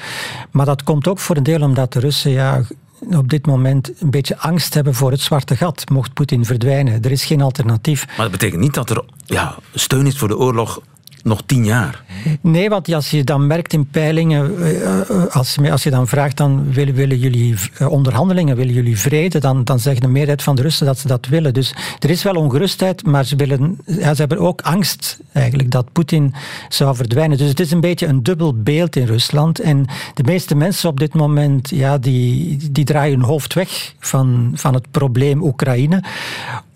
Maar 0.50 0.66
dat 0.66 0.82
komt 0.82 1.08
ook 1.08 1.18
voor 1.18 1.36
een 1.36 1.42
deel 1.42 1.62
omdat 1.62 1.92
de 1.92 2.00
Russen 2.00 2.30
ja, 2.30 2.62
op 3.10 3.28
dit 3.28 3.46
moment 3.46 4.00
een 4.00 4.10
beetje 4.10 4.38
angst 4.38 4.74
hebben 4.74 4.94
voor 4.94 5.10
het 5.10 5.20
zwarte 5.20 5.56
gat, 5.56 5.90
mocht 5.90 6.12
Poetin 6.12 6.44
verdwijnen. 6.44 7.02
Er 7.02 7.10
is 7.10 7.24
geen 7.24 7.42
alternatief. 7.42 8.06
Maar 8.06 8.16
dat 8.16 8.30
betekent 8.30 8.60
niet 8.60 8.74
dat 8.74 8.90
er 8.90 9.04
ja, 9.24 9.54
steun 9.74 10.06
is 10.06 10.18
voor 10.18 10.28
de 10.28 10.38
oorlog 10.38 10.80
nog 11.26 11.42
tien 11.46 11.64
jaar. 11.64 12.04
Nee, 12.40 12.68
want 12.68 12.92
als 12.92 13.10
je 13.10 13.24
dan 13.24 13.46
merkt 13.46 13.72
in 13.72 13.86
peilingen, 13.86 14.62
eh, 14.62 15.00
eh, 15.00 15.26
als 15.30 15.54
je, 15.54 15.70
als 15.70 15.82
je 15.82 15.90
dan 15.90 16.08
vraagt, 16.08 16.36
dan 16.36 16.72
willen, 16.72 16.94
willen 16.94 17.18
jullie 17.18 17.54
eh, 17.78 17.88
onderhandelingen, 17.90 18.56
willen 18.56 18.74
jullie 18.74 18.98
vrede, 18.98 19.38
dan, 19.38 19.64
dan 19.64 19.78
zeggen 19.78 20.02
de 20.02 20.08
meerderheid 20.08 20.42
van 20.42 20.56
de 20.56 20.62
Russen 20.62 20.86
dat 20.86 20.98
ze 20.98 21.06
dat 21.06 21.26
willen. 21.26 21.54
Dus 21.54 21.74
er 21.98 22.10
is 22.10 22.22
wel 22.22 22.34
ongerustheid, 22.34 23.06
maar 23.06 23.24
ze, 23.24 23.36
willen, 23.36 23.78
ja, 23.86 24.14
ze 24.14 24.20
hebben 24.20 24.38
ook 24.38 24.60
angst 24.60 25.18
eigenlijk 25.32 25.70
dat 25.70 25.92
Poetin 25.92 26.34
zou 26.68 26.96
verdwijnen. 26.96 27.38
Dus 27.38 27.48
het 27.48 27.60
is 27.60 27.70
een 27.70 27.80
beetje 27.80 28.06
een 28.06 28.22
dubbel 28.22 28.62
beeld 28.62 28.96
in 28.96 29.06
Rusland. 29.06 29.60
En 29.60 29.86
de 30.14 30.22
meeste 30.22 30.54
mensen 30.54 30.88
op 30.88 31.00
dit 31.00 31.14
moment, 31.14 31.70
ja, 31.70 31.98
die, 31.98 32.58
die 32.70 32.84
draaien 32.84 33.18
hun 33.18 33.28
hoofd 33.28 33.54
weg 33.54 33.94
van, 33.98 34.52
van 34.54 34.74
het 34.74 34.90
probleem 34.90 35.42
Oekraïne, 35.42 36.02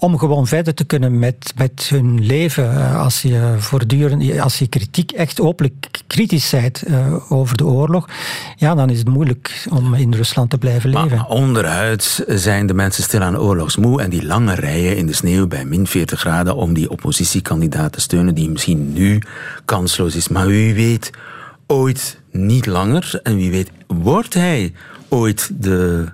om 0.00 0.19
gewoon 0.19 0.47
verder 0.47 0.75
te 0.75 0.85
kunnen 0.85 1.19
met, 1.19 1.52
met 1.57 1.87
hun 1.88 2.25
leven. 2.25 2.97
Als 2.97 3.23
je 3.23 3.54
voortdurend 3.59 4.40
als 4.40 4.59
je 4.59 4.66
kritiek 4.66 5.12
echt 5.12 5.40
openlijk 5.40 6.02
kritisch 6.07 6.50
bent 6.50 6.88
uh, 6.88 7.33
over 7.33 7.57
de 7.57 7.66
oorlog, 7.66 8.09
ja, 8.57 8.75
dan 8.75 8.90
is 8.90 8.99
het 8.99 9.09
moeilijk 9.09 9.66
om 9.71 9.95
in 9.95 10.14
Rusland 10.14 10.50
te 10.50 10.59
blijven 10.59 10.90
leven. 10.90 11.16
Maar 11.16 11.26
onderhuid 11.26 12.25
zijn 12.26 12.66
de 12.66 12.75
mensen 12.75 13.02
stil 13.02 13.21
aan 13.21 13.38
oorlogsmoe 13.38 14.02
en 14.02 14.11
die 14.11 14.26
lange 14.26 14.54
rijen 14.54 14.97
in 14.97 15.07
de 15.07 15.12
sneeuw 15.12 15.47
bij 15.47 15.64
min 15.64 15.87
40 15.87 16.21
graden 16.21 16.57
om 16.57 16.75
die 16.75 16.90
oppositiekandidaat 16.90 17.92
te 17.92 18.00
steunen, 18.00 18.35
die 18.35 18.50
misschien 18.50 18.92
nu 18.92 19.23
kansloos 19.64 20.14
is, 20.14 20.28
maar 20.28 20.47
wie 20.47 20.75
weet 20.75 21.11
ooit 21.66 22.21
niet 22.30 22.66
langer 22.66 23.21
en 23.23 23.37
wie 23.37 23.50
weet 23.50 23.71
wordt 23.87 24.35
hij 24.35 24.73
ooit 25.09 25.50
de, 25.54 26.09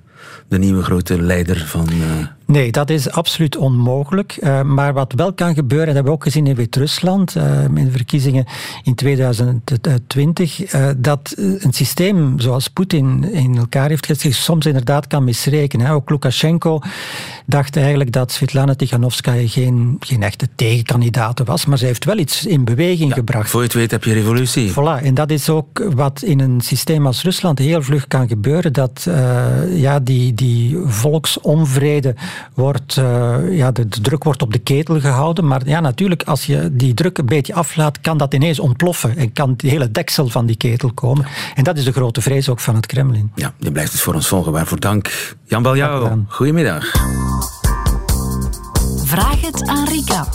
de 0.48 0.58
nieuwe 0.58 0.82
grote 0.82 1.22
leider 1.22 1.66
van... 1.66 1.88
Uh 1.92 2.35
Nee, 2.46 2.72
dat 2.72 2.90
is 2.90 3.10
absoluut 3.10 3.56
onmogelijk. 3.56 4.38
Uh, 4.40 4.62
maar 4.62 4.92
wat 4.92 5.12
wel 5.12 5.32
kan 5.32 5.54
gebeuren, 5.54 5.88
en 5.88 5.94
dat 5.94 5.94
hebben 5.94 6.12
we 6.12 6.18
ook 6.18 6.24
gezien 6.24 6.46
in 6.46 6.54
Wit-Rusland, 6.54 7.34
uh, 7.36 7.64
in 7.64 7.84
de 7.84 7.90
verkiezingen 7.90 8.44
in 8.82 8.94
2020, 8.94 10.74
uh, 10.74 10.88
eh, 10.88 10.96
dat 10.98 11.34
een 11.36 11.72
systeem 11.72 12.40
zoals 12.40 12.68
Poetin 12.68 13.32
in 13.32 13.56
elkaar 13.56 13.88
heeft 13.88 14.06
gezet, 14.06 14.22
zich 14.22 14.34
soms 14.34 14.66
inderdaad 14.66 15.06
kan 15.06 15.24
misrekenen. 15.24 15.90
Ook 15.90 16.10
Lukashenko 16.10 16.80
dacht 17.46 17.76
eigenlijk 17.76 18.12
dat 18.12 18.32
Svetlana 18.32 18.74
Tiganovskaya 18.74 19.48
geen, 19.48 19.96
geen 20.00 20.22
echte 20.22 20.48
tegenkandidaat 20.54 21.44
was, 21.44 21.66
maar 21.66 21.78
ze 21.78 21.86
heeft 21.86 22.04
wel 22.04 22.18
iets 22.18 22.46
in 22.46 22.64
beweging 22.64 23.12
gebracht. 23.12 23.50
Voor 23.50 23.60
je 23.60 23.66
het 23.66 23.76
weet 23.76 23.90
heb 23.90 24.04
je 24.04 24.12
revolutie. 24.12 24.70
Voilà, 24.70 25.02
en 25.02 25.14
dat 25.14 25.30
is 25.30 25.48
ook 25.48 25.90
wat 25.94 26.22
in 26.22 26.40
een 26.40 26.60
systeem 26.60 27.06
als 27.06 27.22
Rusland 27.22 27.58
heel 27.58 27.82
vlug 27.82 28.08
kan 28.08 28.28
gebeuren, 28.28 28.72
dat 28.72 29.08
ja, 29.70 30.00
die, 30.00 30.34
die 30.34 30.78
volksonvrede 30.84 32.14
wordt, 32.54 32.96
uh, 32.96 33.56
ja, 33.56 33.70
de, 33.70 33.88
de, 33.88 34.00
druk 34.00 34.24
wordt 34.24 34.42
op 34.42 34.52
de 34.52 34.58
ketel 34.58 35.00
gehouden. 35.00 35.46
Maar 35.46 35.68
ja, 35.68 35.80
natuurlijk, 35.80 36.22
als 36.22 36.46
je 36.46 36.68
die 36.72 36.94
druk 36.94 37.18
een 37.18 37.26
beetje 37.26 37.54
aflaat, 37.54 38.00
kan 38.00 38.18
dat 38.18 38.34
ineens 38.34 38.58
ontploffen. 38.58 39.16
En 39.16 39.32
kan 39.32 39.54
de 39.56 39.68
hele 39.68 39.90
deksel 39.90 40.28
van 40.28 40.46
die 40.46 40.56
ketel 40.56 40.92
komen. 40.92 41.26
En 41.54 41.64
dat 41.64 41.76
is 41.76 41.84
de 41.84 41.92
grote 41.92 42.20
vrees 42.20 42.48
ook 42.48 42.60
van 42.60 42.74
het 42.74 42.86
Kremlin. 42.86 43.30
Ja, 43.34 43.52
je 43.58 43.72
blijft 43.72 43.92
het 43.92 44.00
voor 44.00 44.14
ons 44.14 44.28
volgen. 44.28 44.52
Waarvoor 44.52 44.80
dank. 44.80 45.36
Jan 45.44 45.62
Baljouw, 45.62 46.24
goedemiddag. 46.28 46.92
Vraag 49.04 49.40
het 49.40 49.66
aan 49.66 49.88
Rika. 49.88 50.26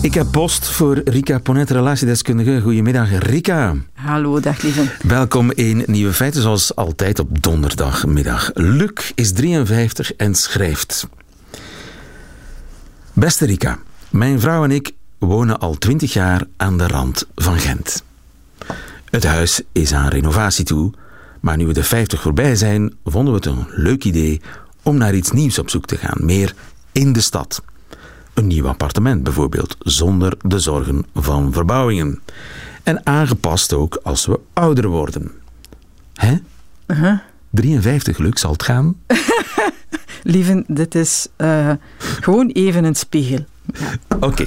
Ik 0.00 0.14
heb 0.14 0.26
post 0.30 0.68
voor 0.68 1.00
Rika 1.04 1.38
Ponet, 1.38 1.70
relatiedeskundige. 1.70 2.60
Goedemiddag, 2.60 3.18
Rika. 3.18 3.74
Hallo, 3.92 4.40
dag 4.40 4.62
lieve. 4.62 4.96
Welkom 5.02 5.52
in 5.52 5.82
Nieuwe 5.86 6.12
Feiten, 6.12 6.42
zoals 6.42 6.74
altijd 6.74 7.18
op 7.18 7.42
donderdagmiddag. 7.42 8.50
Luc 8.54 9.12
is 9.14 9.32
53 9.32 10.14
en 10.14 10.34
schrijft. 10.34 11.08
Beste 13.12 13.46
Rika, 13.46 13.78
mijn 14.10 14.40
vrouw 14.40 14.64
en 14.64 14.70
ik 14.70 14.92
wonen 15.18 15.58
al 15.58 15.74
20 15.74 16.12
jaar 16.12 16.46
aan 16.56 16.78
de 16.78 16.86
rand 16.86 17.26
van 17.34 17.58
Gent. 17.58 18.02
Het 19.04 19.24
huis 19.24 19.62
is 19.72 19.92
aan 19.94 20.08
renovatie 20.08 20.64
toe, 20.64 20.92
maar 21.40 21.56
nu 21.56 21.66
we 21.66 21.72
de 21.72 21.84
50 21.84 22.20
voorbij 22.20 22.56
zijn, 22.56 22.94
vonden 23.04 23.32
we 23.32 23.38
het 23.38 23.48
een 23.48 23.66
leuk 23.70 24.04
idee 24.04 24.40
om 24.82 24.96
naar 24.96 25.14
iets 25.14 25.30
nieuws 25.30 25.58
op 25.58 25.70
zoek 25.70 25.86
te 25.86 25.96
gaan, 25.96 26.24
meer 26.24 26.54
in 26.92 27.12
de 27.12 27.20
stad. 27.20 27.62
Een 28.38 28.46
nieuw 28.46 28.66
appartement 28.66 29.22
bijvoorbeeld, 29.22 29.76
zonder 29.78 30.36
de 30.42 30.58
zorgen 30.58 31.06
van 31.14 31.52
verbouwingen. 31.52 32.20
En 32.82 33.06
aangepast 33.06 33.72
ook 33.72 34.00
als 34.02 34.26
we 34.26 34.40
ouder 34.52 34.88
worden. 34.88 35.30
Hè? 36.14 36.36
Uh 36.86 37.00
-huh. 37.00 37.18
53 37.50 38.18
lukt 38.18 38.40
zal 38.40 38.52
het 38.52 38.62
gaan? 38.62 38.94
Lieven, 40.22 40.64
dit 40.66 40.94
is 40.94 41.28
uh, 41.36 41.72
gewoon 41.98 42.48
even 42.48 42.84
een 42.84 42.94
spiegel. 42.94 43.44
Ja. 43.78 44.16
Oké. 44.20 44.46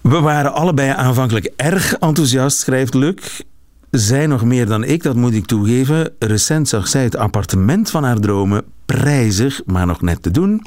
We 0.00 0.20
waren 0.20 0.52
allebei 0.52 0.90
aanvankelijk 0.90 1.52
erg 1.56 1.94
enthousiast, 1.98 2.58
schrijft 2.58 2.94
Luc. 2.94 3.40
Zij 3.90 4.26
nog 4.26 4.44
meer 4.44 4.66
dan 4.66 4.84
ik, 4.84 5.02
dat 5.02 5.16
moet 5.16 5.34
ik 5.34 5.46
toegeven. 5.46 6.12
Recent 6.18 6.68
zag 6.68 6.88
zij 6.88 7.02
het 7.02 7.16
appartement 7.16 7.90
van 7.90 8.04
haar 8.04 8.18
dromen 8.18 8.64
prijzig, 8.86 9.60
maar 9.66 9.86
nog 9.86 10.00
net 10.00 10.22
te 10.22 10.30
doen. 10.30 10.62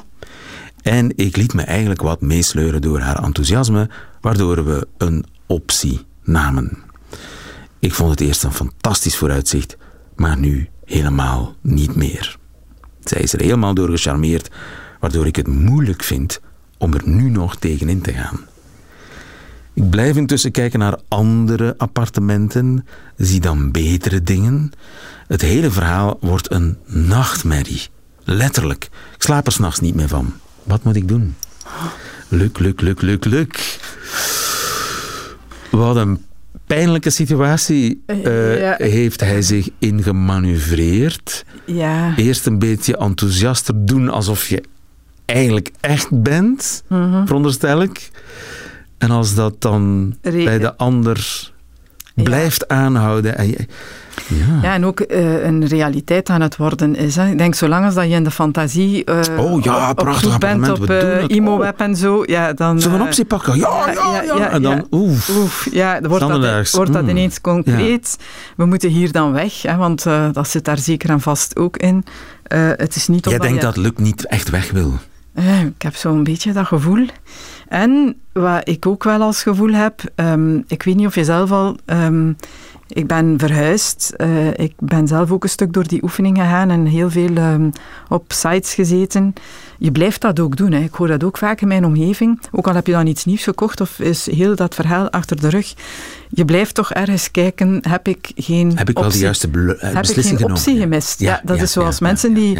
En 0.82 1.12
ik 1.16 1.36
liet 1.36 1.54
me 1.54 1.62
eigenlijk 1.62 2.02
wat 2.02 2.20
meesleuren 2.20 2.82
door 2.82 3.00
haar 3.00 3.22
enthousiasme, 3.22 3.90
waardoor 4.20 4.64
we 4.64 4.86
een 4.98 5.24
optie 5.46 6.00
namen. 6.22 6.78
Ik 7.78 7.94
vond 7.94 8.10
het 8.10 8.20
eerst 8.20 8.44
een 8.44 8.52
fantastisch 8.52 9.16
vooruitzicht, 9.16 9.76
maar 10.16 10.38
nu 10.38 10.68
helemaal 10.84 11.54
niet 11.60 11.94
meer. 11.94 12.38
Zij 13.00 13.20
is 13.20 13.32
er 13.32 13.40
helemaal 13.40 13.74
door 13.74 13.88
gecharmeerd, 13.88 14.50
waardoor 15.00 15.26
ik 15.26 15.36
het 15.36 15.48
moeilijk 15.48 16.02
vind 16.02 16.40
om 16.78 16.94
er 16.94 17.02
nu 17.04 17.30
nog 17.30 17.56
tegenin 17.56 18.00
te 18.00 18.12
gaan. 18.12 18.40
Ik 19.74 19.90
blijf 19.90 20.16
intussen 20.16 20.50
kijken 20.50 20.78
naar 20.78 20.98
andere 21.08 21.74
appartementen, 21.78 22.86
zie 23.16 23.40
dan 23.40 23.70
betere 23.70 24.22
dingen. 24.22 24.72
Het 25.26 25.40
hele 25.40 25.70
verhaal 25.70 26.18
wordt 26.20 26.52
een 26.52 26.76
nachtmerrie. 26.86 27.88
Letterlijk. 28.24 28.84
Ik 29.14 29.22
slaap 29.22 29.46
er 29.46 29.52
s'nachts 29.52 29.80
niet 29.80 29.94
meer 29.94 30.08
van. 30.08 30.32
Wat 30.62 30.84
moet 30.84 30.96
ik 30.96 31.08
doen? 31.08 31.36
Luk, 32.28 32.58
luk, 32.58 32.80
luk, 32.80 33.00
luk, 33.00 33.24
luk. 33.24 33.78
Wat 35.70 35.96
een 35.96 36.24
pijnlijke 36.66 37.10
situatie 37.10 38.02
uh, 38.06 38.72
heeft 38.76 39.20
hij 39.20 39.42
zich 39.42 39.68
ingemanoeuvreerd. 39.78 41.44
Ja. 41.66 42.16
Eerst 42.16 42.46
een 42.46 42.58
beetje 42.58 42.96
enthousiaster 42.96 43.86
doen 43.86 44.08
alsof 44.08 44.48
je 44.48 44.62
eigenlijk 45.24 45.70
echt 45.80 46.22
bent, 46.22 46.82
mm 46.88 47.26
veronderstel 47.26 47.82
ik. 47.82 48.10
En 48.98 49.10
als 49.10 49.34
dat 49.34 49.60
dan 49.60 50.14
bij 50.20 50.58
de 50.58 50.76
ander 50.76 51.50
blijft 52.14 52.68
aanhouden. 52.68 53.38
En 53.38 53.46
je, 53.46 53.66
ja. 54.26 54.58
ja, 54.62 54.74
en 54.74 54.84
ook 54.84 55.00
uh, 55.00 55.44
een 55.44 55.66
realiteit 55.66 56.30
aan 56.30 56.40
het 56.40 56.56
worden 56.56 56.96
is. 56.96 57.16
Hè. 57.16 57.30
Ik 57.30 57.38
denk, 57.38 57.54
zolang 57.54 57.84
als 57.84 57.94
dat 57.94 58.04
je 58.04 58.14
in 58.14 58.24
de 58.24 58.30
fantasie 58.30 59.10
uh, 59.10 59.38
oh, 59.38 59.62
ja, 59.62 59.90
op, 59.90 60.00
op 60.00 60.36
bent 60.38 60.68
op 60.68 60.90
uh, 60.90 61.28
IMO-web 61.28 61.80
oh. 61.80 61.86
en 61.86 61.96
zo, 61.96 62.22
ja, 62.26 62.52
dan... 62.52 62.80
Zullen 62.80 62.96
we 62.96 63.02
een 63.02 63.08
optie 63.08 63.24
pakken? 63.24 63.56
Ja, 63.56 63.90
ja, 63.92 64.22
ja. 64.22 64.36
ja 64.36 64.50
en 64.50 64.62
dan, 64.62 64.86
oef. 64.90 65.28
oef 65.28 65.68
ja, 65.72 66.00
wordt 66.00 66.28
dat, 66.28 66.70
wordt 66.70 66.92
dat 66.92 67.02
mm. 67.02 67.08
ineens 67.08 67.40
concreet. 67.40 68.16
We 68.56 68.64
moeten 68.64 68.90
hier 68.90 69.12
dan 69.12 69.32
weg, 69.32 69.62
hè, 69.62 69.76
want 69.76 70.02
dat 70.32 70.48
zit 70.48 70.64
daar 70.64 70.78
zeker 70.78 71.10
en 71.10 71.20
vast 71.20 71.56
ook 71.56 71.76
in. 71.76 72.04
het 72.76 72.96
is 72.96 73.08
niet 73.08 73.28
Jij 73.28 73.38
denkt 73.38 73.60
dat 73.60 73.76
Luc 73.76 73.92
niet 73.96 74.26
echt 74.26 74.50
weg 74.50 74.70
wil? 74.70 74.92
ik 75.76 75.82
heb 75.82 75.96
zo'n 75.96 76.24
beetje 76.24 76.52
dat 76.52 76.66
gevoel. 76.66 77.06
En 77.70 78.16
wat 78.32 78.68
ik 78.68 78.86
ook 78.86 79.04
wel 79.04 79.22
als 79.22 79.42
gevoel 79.42 79.72
heb, 79.72 80.02
um, 80.16 80.64
ik 80.66 80.82
weet 80.82 80.96
niet 80.96 81.06
of 81.06 81.14
je 81.14 81.24
zelf 81.24 81.50
al... 81.50 81.76
Um, 81.86 82.36
ik 82.88 83.06
ben 83.06 83.34
verhuisd. 83.38 84.12
Uh, 84.16 84.46
ik 84.46 84.72
ben 84.78 85.08
zelf 85.08 85.30
ook 85.30 85.42
een 85.42 85.50
stuk 85.50 85.72
door 85.72 85.86
die 85.86 86.02
oefening 86.02 86.38
gegaan 86.38 86.70
en 86.70 86.86
heel 86.86 87.10
veel 87.10 87.36
um, 87.36 87.72
op 88.08 88.32
sites 88.32 88.74
gezeten. 88.74 89.32
Je 89.78 89.92
blijft 89.92 90.20
dat 90.20 90.40
ook 90.40 90.56
doen. 90.56 90.72
Hè. 90.72 90.78
Ik 90.78 90.94
hoor 90.94 91.08
dat 91.08 91.24
ook 91.24 91.38
vaak 91.38 91.60
in 91.60 91.68
mijn 91.68 91.84
omgeving. 91.84 92.40
Ook 92.52 92.68
al 92.68 92.74
heb 92.74 92.86
je 92.86 92.92
dan 92.92 93.06
iets 93.06 93.24
nieuws 93.24 93.42
gekocht 93.42 93.80
of 93.80 93.98
is 93.98 94.30
heel 94.30 94.56
dat 94.56 94.74
verhaal 94.74 95.10
achter 95.10 95.40
de 95.40 95.48
rug. 95.48 95.74
Je 96.28 96.44
blijft 96.44 96.74
toch 96.74 96.92
ergens 96.92 97.30
kijken, 97.30 97.78
heb 97.88 98.08
ik 98.08 98.32
geen 98.34 98.76
Heb 98.76 98.88
ik 98.88 98.98
wel 98.98 99.10
de 99.10 99.18
juiste 99.18 99.48
beslissing 99.48 99.80
genomen? 99.80 99.96
Heb 99.96 100.06
ik 100.06 100.38
geen 100.38 100.50
optie 100.50 100.78
gemist? 100.78 101.20
Ja, 101.20 101.30
ja 101.30 101.40
dat 101.44 101.56
ja, 101.56 101.62
is 101.62 101.72
zoals 101.72 102.00
mensen 102.00 102.34
die 102.34 102.58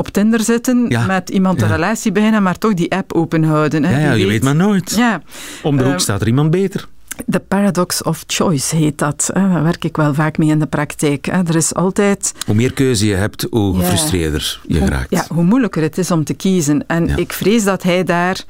op 0.00 0.08
Tinder 0.08 0.40
zitten, 0.40 1.06
met 1.06 1.30
iemand 1.30 1.62
een 1.62 1.68
relatie 1.68 2.12
beginnen, 2.12 2.42
maar 2.42 2.58
toch 2.58 2.74
die 2.74 2.92
app 2.92 3.12
openhouden. 3.12 3.84
Hè. 3.84 3.90
Ja, 3.90 3.98
ja, 3.98 4.12
je 4.12 4.16
weet, 4.16 4.26
weet 4.26 4.42
maar 4.42 4.56
nooit. 4.56 4.94
Ja. 4.96 5.22
Om 5.62 5.76
de 5.76 5.82
hoek 5.82 5.92
uh, 5.92 5.98
staat 5.98 6.20
er 6.20 6.26
iemand 6.26 6.50
beter. 6.50 6.88
De 7.26 7.38
paradox 7.38 8.02
of 8.02 8.24
choice 8.26 8.76
heet 8.76 8.98
dat. 8.98 9.30
Daar 9.32 9.62
werk 9.62 9.84
ik 9.84 9.96
wel 9.96 10.14
vaak 10.14 10.38
mee 10.38 10.48
in 10.48 10.58
de 10.58 10.66
praktijk. 10.66 11.26
Er 11.26 11.56
is 11.56 11.74
altijd... 11.74 12.34
Hoe 12.46 12.54
meer 12.54 12.72
keuze 12.72 13.06
je 13.06 13.14
hebt, 13.14 13.46
hoe 13.50 13.78
gefrustreerder 13.78 14.60
je 14.66 14.78
hoe, 14.78 14.86
geraakt. 14.86 15.10
Ja, 15.10 15.24
hoe 15.28 15.44
moeilijker 15.44 15.82
het 15.82 15.98
is 15.98 16.10
om 16.10 16.24
te 16.24 16.34
kiezen. 16.34 16.86
En 16.86 17.16
ik 17.16 17.32
vrees 17.32 17.64
dat 17.64 17.82
hij 17.82 18.04
daar 18.04 18.44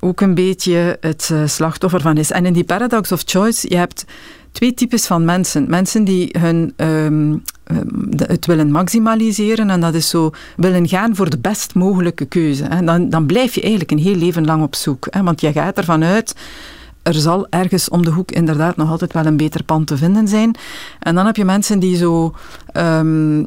ook 0.00 0.20
een 0.20 0.34
beetje 0.34 0.96
het 1.00 1.28
uh, 1.32 1.42
slachtoffer 1.46 2.00
van 2.00 2.16
is. 2.16 2.30
En 2.30 2.46
in 2.46 2.52
die 2.52 2.64
paradox 2.64 3.12
of 3.12 3.22
choice, 3.24 3.68
je 3.68 3.76
hebt 3.76 4.04
twee 4.52 4.74
types 4.74 5.06
van 5.06 5.24
mensen. 5.24 5.70
Mensen 5.70 6.04
die 6.04 6.36
hun, 6.38 6.72
um, 6.76 7.42
het 8.16 8.46
willen 8.46 8.70
maximaliseren 8.70 9.70
en 9.70 9.80
dat 9.80 9.94
is 9.94 10.08
zo 10.08 10.30
willen 10.56 10.88
gaan 10.88 11.16
voor 11.16 11.30
de 11.30 11.38
best 11.38 11.74
mogelijke 11.74 12.24
keuze. 12.24 12.64
En 12.64 12.86
dan, 12.86 13.10
dan 13.10 13.26
blijf 13.26 13.54
je 13.54 13.60
eigenlijk 13.60 13.90
een 13.90 13.98
heel 13.98 14.16
leven 14.16 14.44
lang 14.44 14.62
op 14.62 14.74
zoek. 14.74 15.06
Hè, 15.10 15.22
want 15.22 15.40
je 15.40 15.52
gaat 15.52 15.78
ervan 15.78 16.04
uit 16.04 16.34
er 17.04 17.14
zal 17.14 17.46
ergens 17.50 17.88
om 17.88 18.04
de 18.04 18.10
hoek 18.10 18.30
inderdaad 18.30 18.76
nog 18.76 18.90
altijd 18.90 19.12
wel 19.12 19.26
een 19.26 19.36
beter 19.36 19.64
pand 19.64 19.86
te 19.86 19.96
vinden 19.96 20.28
zijn. 20.28 20.56
En 20.98 21.14
dan 21.14 21.26
heb 21.26 21.36
je 21.36 21.44
mensen 21.44 21.78
die 21.78 21.96
zo 21.96 22.34
um, 22.72 23.46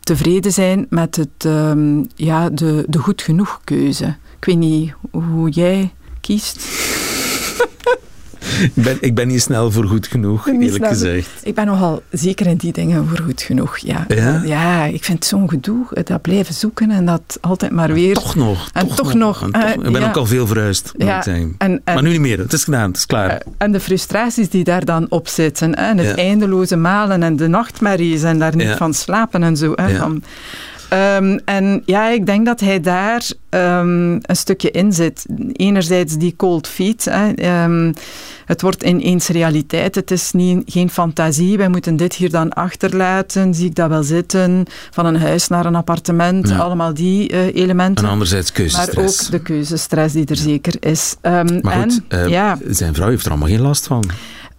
tevreden 0.00 0.52
zijn 0.52 0.86
met 0.88 1.16
het, 1.16 1.44
um, 1.46 2.06
ja, 2.14 2.50
de, 2.50 2.84
de 2.88 2.98
goed 2.98 3.22
genoeg 3.22 3.60
keuze. 3.64 4.16
Ik 4.38 4.44
weet 4.44 4.56
niet 4.56 4.94
hoe 5.10 5.50
jij 5.50 5.92
kiest. 6.20 6.56
ik, 8.60 8.82
ben, 8.82 8.96
ik 9.00 9.14
ben 9.14 9.28
niet 9.28 9.42
snel 9.42 9.70
voor 9.70 9.84
goed 9.84 10.06
genoeg, 10.06 10.48
eerlijk 10.48 10.86
gezegd. 10.86 11.28
Ik 11.42 11.54
ben 11.54 11.66
nogal 11.66 12.02
zeker 12.10 12.46
in 12.46 12.56
die 12.56 12.72
dingen 12.72 13.08
voor 13.08 13.18
goed 13.18 13.42
genoeg, 13.42 13.78
ja. 13.78 14.04
Ja, 14.08 14.42
ja 14.44 14.84
ik 14.84 15.04
vind 15.04 15.24
zo'n 15.24 15.48
gedoe, 15.48 15.86
dat 16.04 16.22
blijven 16.22 16.54
zoeken 16.54 16.90
en 16.90 17.06
dat 17.06 17.38
altijd 17.40 17.72
maar 17.72 17.92
weer... 17.92 18.14
Toch 18.14 18.34
nog. 18.34 18.70
En 18.72 18.86
toch, 18.86 19.14
nog. 19.14 19.42
En 19.42 19.52
toch, 19.52 19.86
ik 19.86 19.92
ben 19.92 20.02
ook 20.02 20.16
al 20.16 20.26
veel 20.26 20.46
verhuisd, 20.46 20.92
ja, 20.96 21.24
en, 21.24 21.56
en, 21.58 21.80
maar 21.84 22.02
nu 22.02 22.10
niet 22.10 22.20
meer, 22.20 22.38
het 22.38 22.52
is 22.52 22.64
gedaan, 22.64 22.88
het 22.88 22.96
is 22.96 23.06
klaar. 23.06 23.30
Eh, 23.30 23.36
en 23.58 23.72
de 23.72 23.80
frustraties 23.80 24.48
die 24.48 24.64
daar 24.64 24.84
dan 24.84 25.06
op 25.08 25.28
zitten, 25.28 25.74
en 25.74 25.98
het 25.98 26.16
eindeloze 26.16 26.76
malen 26.76 27.22
en 27.22 27.36
de 27.36 27.48
nachtmerries 27.48 28.22
en 28.22 28.38
daar 28.38 28.56
niet 28.56 28.74
van 28.76 28.94
slapen 28.94 29.42
en 29.42 29.56
zo. 29.56 29.72
Hè, 29.74 29.96
van, 29.96 30.22
Um, 30.92 31.40
en 31.44 31.82
ja, 31.86 32.08
ik 32.08 32.26
denk 32.26 32.46
dat 32.46 32.60
hij 32.60 32.80
daar 32.80 33.22
um, 33.50 34.18
een 34.22 34.36
stukje 34.36 34.70
in 34.70 34.92
zit. 34.92 35.26
Enerzijds 35.52 36.16
die 36.16 36.36
cold 36.36 36.68
feet. 36.68 37.04
Hè. 37.10 37.64
Um, 37.64 37.92
het 38.44 38.62
wordt 38.62 38.82
ineens 38.82 39.28
realiteit. 39.28 39.94
Het 39.94 40.10
is 40.10 40.32
niet, 40.32 40.62
geen 40.66 40.90
fantasie. 40.90 41.56
Wij 41.56 41.68
moeten 41.68 41.96
dit 41.96 42.14
hier 42.14 42.30
dan 42.30 42.52
achterlaten. 42.52 43.54
Zie 43.54 43.66
ik 43.66 43.74
dat 43.74 43.88
wel 43.88 44.02
zitten? 44.02 44.64
Van 44.90 45.06
een 45.06 45.20
huis 45.20 45.48
naar 45.48 45.66
een 45.66 45.74
appartement. 45.74 46.48
Ja. 46.48 46.56
Allemaal 46.56 46.94
die 46.94 47.32
uh, 47.32 47.54
elementen. 47.54 48.04
En 48.04 48.10
anderzijds 48.10 48.52
keuzestress. 48.52 48.96
Maar 48.96 49.04
ook 49.04 49.30
de 49.30 49.52
keuzestress 49.52 50.14
die 50.14 50.26
er 50.26 50.36
ja. 50.36 50.42
zeker 50.42 50.74
is. 50.80 51.16
maar 51.22 51.46
goed, 51.46 52.00
en, 52.08 52.18
uh, 52.18 52.28
ja. 52.28 52.58
zijn 52.68 52.94
vrouw 52.94 53.08
heeft 53.08 53.24
er 53.24 53.30
allemaal 53.30 53.48
geen 53.48 53.60
last 53.60 53.86
van. 53.86 54.10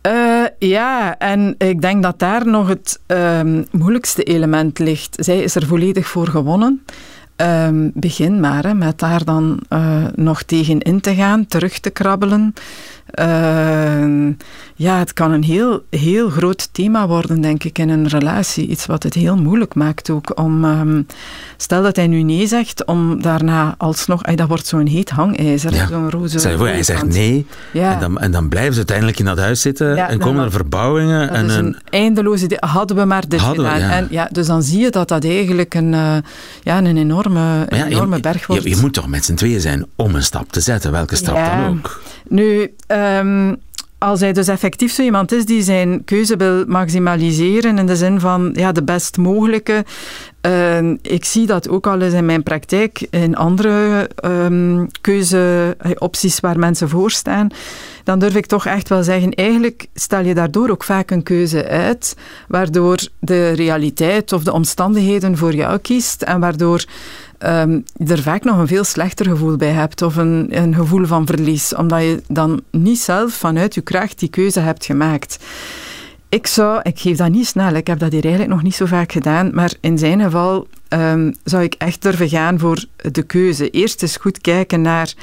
Uh, 0.07 0.42
ja, 0.67 1.17
en 1.17 1.55
ik 1.57 1.81
denk 1.81 2.03
dat 2.03 2.19
daar 2.19 2.47
nog 2.47 2.67
het 2.67 2.99
um, 3.07 3.65
moeilijkste 3.71 4.23
element 4.23 4.79
ligt. 4.79 5.15
Zij 5.19 5.39
is 5.39 5.55
er 5.55 5.65
volledig 5.65 6.07
voor 6.07 6.27
gewonnen. 6.27 6.83
Um, 7.35 7.91
begin 7.93 8.39
maar 8.39 8.63
hè, 8.63 8.73
met 8.73 8.99
daar 8.99 9.23
dan 9.23 9.59
uh, 9.69 10.05
nog 10.15 10.43
tegen 10.43 10.79
in 10.79 11.01
te 11.01 11.15
gaan, 11.15 11.45
terug 11.47 11.79
te 11.79 11.89
krabbelen. 11.89 12.53
Uh, 13.19 14.33
ja, 14.75 14.97
het 14.97 15.13
kan 15.13 15.31
een 15.31 15.43
heel, 15.43 15.83
heel 15.89 16.29
groot 16.29 16.69
thema 16.71 17.07
worden, 17.07 17.41
denk 17.41 17.63
ik, 17.63 17.79
in 17.79 17.89
een 17.89 18.07
relatie. 18.07 18.67
Iets 18.67 18.85
wat 18.85 19.03
het 19.03 19.13
heel 19.13 19.35
moeilijk 19.35 19.75
maakt 19.75 20.09
ook 20.09 20.39
om... 20.39 20.65
Um, 20.65 21.07
stel 21.57 21.81
dat 21.81 21.95
hij 21.95 22.07
nu 22.07 22.21
nee 22.21 22.47
zegt, 22.47 22.85
om 22.85 23.21
daarna 23.21 23.75
alsnog... 23.77 24.21
Dat 24.21 24.47
wordt 24.47 24.67
zo'n 24.67 24.85
heet 24.85 25.09
hangijzer, 25.09 25.73
ja. 25.73 25.87
zo'n 25.87 26.09
roze... 26.09 26.39
Zij, 26.39 26.55
hij 26.55 26.83
zegt 26.83 27.05
nee, 27.05 27.45
ja. 27.71 27.93
en, 27.93 27.99
dan, 27.99 28.19
en 28.19 28.31
dan 28.31 28.49
blijven 28.49 28.71
ze 28.71 28.77
uiteindelijk 28.77 29.19
in 29.19 29.25
dat 29.25 29.37
huis 29.37 29.61
zitten 29.61 29.95
ja, 29.95 30.09
en 30.09 30.19
komen 30.19 30.43
er 30.43 30.51
verbouwingen. 30.51 31.29
en 31.29 31.49
een, 31.49 31.65
een 31.65 31.77
eindeloze... 31.89 32.57
Hadden 32.59 32.97
we 32.97 33.05
maar 33.05 33.27
dit 33.27 33.39
hadden 33.39 33.65
gedaan. 33.65 33.89
We, 33.89 33.95
en, 33.95 34.07
ja, 34.09 34.29
dus 34.31 34.47
dan 34.47 34.63
zie 34.63 34.79
je 34.79 34.89
dat 34.89 35.07
dat 35.07 35.23
eigenlijk 35.23 35.73
een, 35.73 35.93
uh, 35.93 36.15
ja, 36.61 36.77
een 36.77 36.97
enorme, 36.97 37.65
een 37.67 37.85
enorme 37.85 38.15
je, 38.15 38.21
berg 38.21 38.47
wordt. 38.47 38.63
Je, 38.63 38.69
je, 38.69 38.77
moet 38.81 38.93
toch 38.93 39.07
met 39.07 39.25
z'n 39.25 39.33
tweeën 39.33 39.61
zijn 39.61 39.85
om 39.95 40.15
een 40.15 40.23
stap 40.23 40.51
te 40.51 40.59
zetten, 40.59 40.91
welke 40.91 41.15
stap 41.15 41.35
dan 41.35 41.67
ook. 41.67 42.01
Nu... 42.27 42.73
Um, 42.93 43.57
als 44.03 44.19
hij 44.19 44.33
dus 44.33 44.47
effectief 44.47 44.91
zo 44.91 45.01
iemand 45.01 45.31
is 45.31 45.45
die 45.45 45.61
zijn 45.61 46.03
keuze 46.03 46.37
wil 46.37 46.65
maximaliseren 46.67 47.77
in 47.77 47.85
de 47.85 47.95
zin 47.95 48.19
van 48.19 48.49
ja, 48.53 48.71
de 48.71 48.83
best 48.83 49.17
mogelijke. 49.17 49.85
Uh, 50.47 50.89
ik 51.01 51.25
zie 51.25 51.45
dat 51.45 51.69
ook 51.69 51.87
al 51.87 52.01
eens 52.01 52.13
in 52.13 52.25
mijn 52.25 52.43
praktijk 52.43 53.07
in 53.09 53.35
andere 53.35 54.09
um, 54.25 54.87
keuzeopties 55.01 56.39
waar 56.39 56.59
mensen 56.59 56.89
voor 56.89 57.11
staan. 57.11 57.47
Dan 58.03 58.19
durf 58.19 58.35
ik 58.35 58.45
toch 58.45 58.65
echt 58.65 58.89
wel 58.89 59.03
zeggen, 59.03 59.31
eigenlijk 59.31 59.87
stel 59.93 60.23
je 60.23 60.33
daardoor 60.33 60.69
ook 60.69 60.83
vaak 60.83 61.11
een 61.11 61.23
keuze 61.23 61.67
uit, 61.67 62.15
waardoor 62.47 62.99
de 63.19 63.49
realiteit 63.49 64.33
of 64.33 64.43
de 64.43 64.53
omstandigheden 64.53 65.37
voor 65.37 65.53
jou 65.53 65.77
kiest 65.77 66.21
en 66.21 66.39
waardoor 66.39 66.85
um, 67.45 67.83
er 68.07 68.21
vaak 68.21 68.43
nog 68.43 68.57
een 68.57 68.67
veel 68.67 68.83
slechter 68.83 69.25
gevoel 69.25 69.55
bij 69.55 69.71
hebt 69.71 70.01
of 70.01 70.15
een, 70.15 70.47
een 70.49 70.75
gevoel 70.75 71.05
van 71.05 71.25
verlies, 71.25 71.75
omdat 71.75 72.01
je 72.01 72.21
dan 72.27 72.61
niet 72.71 72.99
zelf 72.99 73.33
vanuit 73.33 73.73
je 73.73 73.81
kracht 73.81 74.19
die 74.19 74.29
keuze 74.29 74.59
hebt 74.59 74.85
gemaakt. 74.85 75.43
Ik 76.29 76.47
zou, 76.47 76.79
ik 76.83 76.99
geef 76.99 77.17
dat 77.17 77.29
niet 77.29 77.47
snel, 77.47 77.73
ik 77.73 77.87
heb 77.87 77.99
dat 77.99 78.11
hier 78.11 78.23
eigenlijk 78.23 78.53
nog 78.53 78.63
niet 78.63 78.75
zo 78.75 78.85
vaak 78.85 79.11
gedaan, 79.11 79.49
maar 79.53 79.73
in 79.79 79.97
zijn 79.97 80.21
geval 80.21 80.67
um, 80.89 81.35
zou 81.43 81.63
ik 81.63 81.73
echt 81.77 82.01
durven 82.01 82.29
gaan 82.29 82.59
voor 82.59 82.85
de 83.11 83.23
keuze. 83.23 83.69
Eerst 83.69 84.01
eens 84.01 84.17
goed 84.17 84.41
kijken 84.41 84.81
naar 84.81 85.13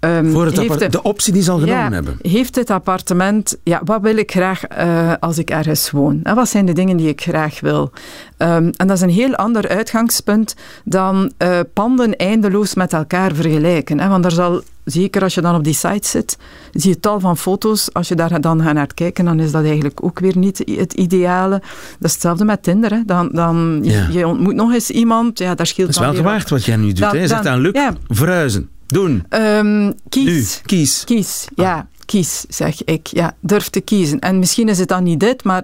Um, 0.00 0.30
Voor 0.30 0.44
het 0.44 0.56
heeft 0.56 0.92
de, 0.92 1.02
optie 1.02 1.32
die 1.32 1.42
ze 1.42 1.50
al 1.50 1.58
genomen 1.58 1.84
ja, 1.84 1.90
hebben. 1.90 2.16
Heeft 2.20 2.54
het 2.54 2.70
appartement, 2.70 3.56
ja, 3.62 3.80
wat 3.84 4.00
wil 4.00 4.16
ik 4.16 4.30
graag 4.30 4.62
uh, 4.78 5.12
als 5.20 5.38
ik 5.38 5.50
ergens 5.50 5.90
woon? 5.90 6.20
En 6.22 6.34
wat 6.34 6.48
zijn 6.48 6.66
de 6.66 6.72
dingen 6.72 6.96
die 6.96 7.08
ik 7.08 7.20
graag 7.20 7.60
wil? 7.60 7.90
Um, 8.38 8.70
en 8.76 8.86
dat 8.86 8.90
is 8.90 9.00
een 9.00 9.10
heel 9.10 9.34
ander 9.34 9.68
uitgangspunt 9.68 10.54
dan 10.84 11.32
uh, 11.38 11.58
panden 11.72 12.16
eindeloos 12.16 12.74
met 12.74 12.92
elkaar 12.92 13.34
vergelijken. 13.34 14.00
Hè? 14.00 14.08
Want 14.08 14.24
er 14.24 14.30
zal, 14.30 14.62
zeker 14.84 15.22
als 15.22 15.34
je 15.34 15.40
dan 15.40 15.54
op 15.54 15.64
die 15.64 15.74
site 15.74 16.08
zit, 16.08 16.38
zie 16.72 16.90
je 16.90 17.00
tal 17.00 17.20
van 17.20 17.36
foto's. 17.36 17.92
Als 17.92 18.08
je 18.08 18.14
daar 18.14 18.40
dan 18.40 18.62
gaat 18.62 18.74
naar 18.74 18.94
kijken, 18.94 19.24
dan 19.24 19.40
is 19.40 19.50
dat 19.50 19.64
eigenlijk 19.64 20.04
ook 20.04 20.18
weer 20.18 20.38
niet 20.38 20.62
het 20.76 20.92
ideale. 20.92 21.58
Dat 21.98 22.08
is 22.08 22.12
hetzelfde 22.12 22.44
met 22.44 22.62
Tinder. 22.62 22.90
Hè? 22.90 23.00
Dan, 23.06 23.28
dan 23.32 23.78
ja. 23.82 24.06
je, 24.06 24.18
je, 24.18 24.26
ontmoet 24.26 24.54
nog 24.54 24.72
eens 24.72 24.90
iemand, 24.90 25.38
ja, 25.38 25.54
daar 25.54 25.66
scheelt 25.66 25.88
Het 25.88 25.96
is 25.96 26.02
wel 26.02 26.14
gewaagd 26.14 26.50
wat 26.50 26.64
jij 26.64 26.76
nu 26.76 26.86
doet. 26.86 26.98
Dan, 26.98 27.18
je 27.18 27.26
zegt 27.26 27.46
aan 27.46 27.60
Luc, 27.60 27.72
ja. 27.72 27.94
verhuizen. 28.08 28.68
Doen. 28.86 29.26
Um, 29.30 29.94
kies. 30.08 30.24
Nu, 30.24 30.44
kies. 30.64 31.04
Kies, 31.04 31.48
ja. 31.54 31.76
Ah. 31.76 31.80
Kies, 32.04 32.44
zeg 32.48 32.84
ik. 32.84 33.06
Ja, 33.06 33.36
durf 33.40 33.68
te 33.68 33.80
kiezen. 33.80 34.18
En 34.18 34.38
misschien 34.38 34.68
is 34.68 34.78
het 34.78 34.88
dan 34.88 35.02
niet 35.02 35.20
dit, 35.20 35.44
maar 35.44 35.62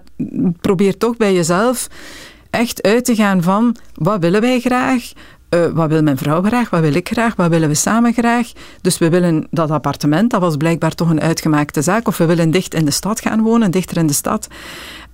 probeer 0.61 0.99
toch 0.99 1.17
bij 1.17 1.35
jezelf 1.35 1.89
echt 2.51 2.83
uit 2.83 3.05
te 3.05 3.15
gaan 3.15 3.43
van 3.43 3.77
wat 3.95 4.21
willen 4.21 4.41
wij 4.41 4.61
graag? 4.61 5.13
Uh, 5.55 5.67
wat 5.67 5.89
wil 5.89 6.03
mijn 6.03 6.19
vrouw 6.19 6.43
graag? 6.43 6.71
Wat 6.71 6.81
wil 6.81 6.95
ik 6.95 7.09
graag? 7.09 7.37
Wat 7.37 7.51
willen 7.51 7.69
we 7.69 7.75
samen 7.75 8.13
graag? 8.13 8.53
Dus 8.81 8.99
we 8.99 9.09
willen 9.09 9.47
dat 9.51 9.71
appartement, 9.71 10.31
dat 10.31 10.41
was 10.41 10.57
blijkbaar 10.57 10.95
toch 10.95 11.11
een 11.11 11.21
uitgemaakte 11.21 11.83
zaak. 11.83 12.09
Of 12.09 12.17
we 12.17 12.27
willen 12.27 12.51
dicht 12.51 12.75
in 12.75 12.85
de 12.85 12.91
stad 12.91 13.21
gaan 13.21 13.43
wonen, 13.43 13.71
dichter 13.71 13.97
in 13.97 14.07
de 14.07 14.13
stad. 14.13 14.49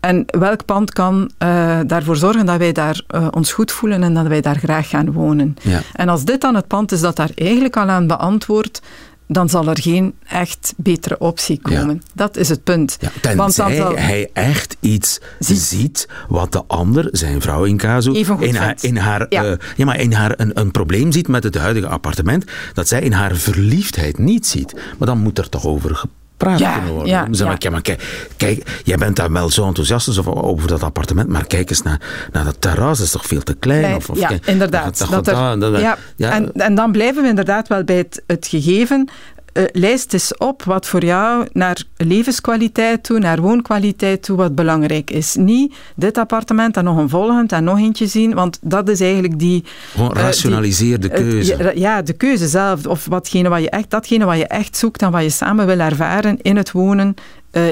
En 0.01 0.25
welk 0.27 0.65
pand 0.65 0.93
kan 0.93 1.31
uh, 1.39 1.79
daarvoor 1.87 2.17
zorgen 2.17 2.47
dat 2.47 2.59
wij 2.59 2.73
daar 2.73 3.01
uh, 3.15 3.27
ons 3.31 3.53
goed 3.53 3.73
voelen 3.73 4.03
en 4.03 4.15
dat 4.15 4.27
wij 4.27 4.41
daar 4.41 4.59
graag 4.59 4.89
gaan 4.89 5.13
wonen? 5.13 5.57
Ja. 5.63 5.81
En 5.93 6.09
als 6.09 6.25
dit 6.25 6.41
dan 6.41 6.55
het 6.55 6.67
pand 6.67 6.93
is 6.93 7.01
dat 7.01 7.17
daar 7.17 7.31
eigenlijk 7.35 7.77
al 7.77 7.89
aan 7.89 8.07
beantwoordt, 8.07 8.83
dan 9.29 9.49
zal 9.49 9.69
er 9.69 9.81
geen 9.81 10.15
echt 10.27 10.75
betere 10.77 11.19
optie 11.19 11.61
komen. 11.63 11.95
Ja. 11.95 12.11
Dat 12.15 12.37
is 12.37 12.49
het 12.49 12.65
punt. 12.65 12.97
Ja, 13.01 13.09
tenzij 13.09 13.37
Want 13.37 13.57
dan 13.57 13.75
zal... 13.75 13.97
hij 13.97 14.31
echt 14.33 14.77
iets 14.81 15.21
ziet. 15.39 15.59
ziet. 15.59 16.09
wat 16.29 16.53
de 16.53 16.63
ander, 16.67 17.09
zijn 17.13 17.41
vrouw 17.41 17.65
in 17.65 17.77
casu, 17.77 18.13
in 18.39 18.55
haar, 18.55 18.77
in 18.81 18.97
haar, 18.97 19.27
ja. 19.29 19.45
Uh, 19.45 19.53
ja, 19.77 19.85
maar 19.85 20.01
in 20.01 20.13
haar 20.13 20.35
een, 20.37 20.61
een 20.61 20.71
probleem 20.71 21.13
ziet 21.13 21.29
met 21.29 21.45
het 21.45 21.55
huidige 21.55 21.89
appartement, 21.89 22.45
dat 22.75 22.89
zij 22.89 23.01
in 23.01 23.13
haar 23.13 23.37
verliefdheid 23.37 24.19
niet 24.19 24.47
ziet. 24.47 24.75
Maar 24.99 25.09
dan 25.09 25.19
moet 25.19 25.39
er 25.39 25.49
toch 25.49 25.67
over 25.67 26.05
praat 26.39 26.59
ja, 26.59 26.73
kunnen 26.73 26.93
worden. 26.93 27.13
Ja, 27.13 27.27
maar, 27.45 27.57
ja. 27.59 27.71
maar 27.71 27.83
kijk, 27.83 28.31
kijk, 28.37 28.81
jij 28.85 28.97
bent 28.97 29.17
daar 29.17 29.33
wel 29.33 29.51
zo 29.51 29.67
enthousiast 29.67 30.19
over, 30.19 30.43
over 30.43 30.69
dat 30.69 30.83
appartement, 30.83 31.29
maar 31.29 31.47
kijk 31.47 31.71
eens 31.71 31.83
naar, 31.83 32.01
naar 32.33 32.45
dat 32.45 32.61
terras, 32.61 32.99
dat 32.99 33.07
is 33.07 33.13
toch 33.13 33.27
veel 33.27 33.43
te 33.43 33.55
klein? 33.55 33.97
of, 33.97 34.11
of, 34.11 34.19
ja, 34.19 34.29
kijk, 34.29 34.47
inderdaad. 34.47 34.99
Dat, 34.99 35.11
dat, 35.11 35.25
dat, 35.25 35.63
er, 35.63 35.81
ja. 35.81 35.97
En, 36.17 36.53
en 36.53 36.75
dan 36.75 36.93
blijven 36.93 37.23
we 37.23 37.29
inderdaad 37.29 37.69
wel 37.69 37.85
bij 37.85 37.97
het, 37.97 38.23
het 38.27 38.47
gegeven 38.47 39.09
uh, 39.53 39.65
lijst 39.73 40.13
eens 40.13 40.37
op 40.37 40.63
wat 40.63 40.87
voor 40.87 41.05
jou 41.05 41.47
naar 41.53 41.83
levenskwaliteit 41.97 43.03
toe, 43.03 43.19
naar 43.19 43.41
woonkwaliteit 43.41 44.23
toe, 44.23 44.37
wat 44.37 44.55
belangrijk 44.55 45.11
is. 45.11 45.35
Niet 45.35 45.75
dit 45.97 46.19
appartement 46.19 46.77
en 46.77 46.85
nog 46.85 46.97
een 46.97 47.09
volgend 47.09 47.53
en 47.53 47.65
nog 47.65 47.79
eentje 47.79 48.07
zien, 48.07 48.35
want 48.35 48.59
dat 48.63 48.89
is 48.89 49.01
eigenlijk 49.01 49.39
die... 49.39 49.65
Gewoon 49.93 50.13
rationaliseer 50.13 51.01
de 51.01 51.09
keuze. 51.09 51.57
Uh, 51.61 51.75
ja, 51.75 52.03
de 52.03 52.13
keuze 52.13 52.49
zelf. 52.49 52.87
Of 52.87 53.07
watgene 53.07 53.49
wat 53.49 53.63
je 53.63 53.71
echt, 53.71 53.91
datgene 53.91 54.25
wat 54.25 54.37
je 54.37 54.47
echt 54.47 54.77
zoekt 54.77 55.03
en 55.03 55.11
wat 55.11 55.23
je 55.23 55.31
samen 55.31 55.67
wil 55.67 55.79
ervaren 55.79 56.39
in 56.43 56.57
het 56.57 56.73
wonen 56.73 57.15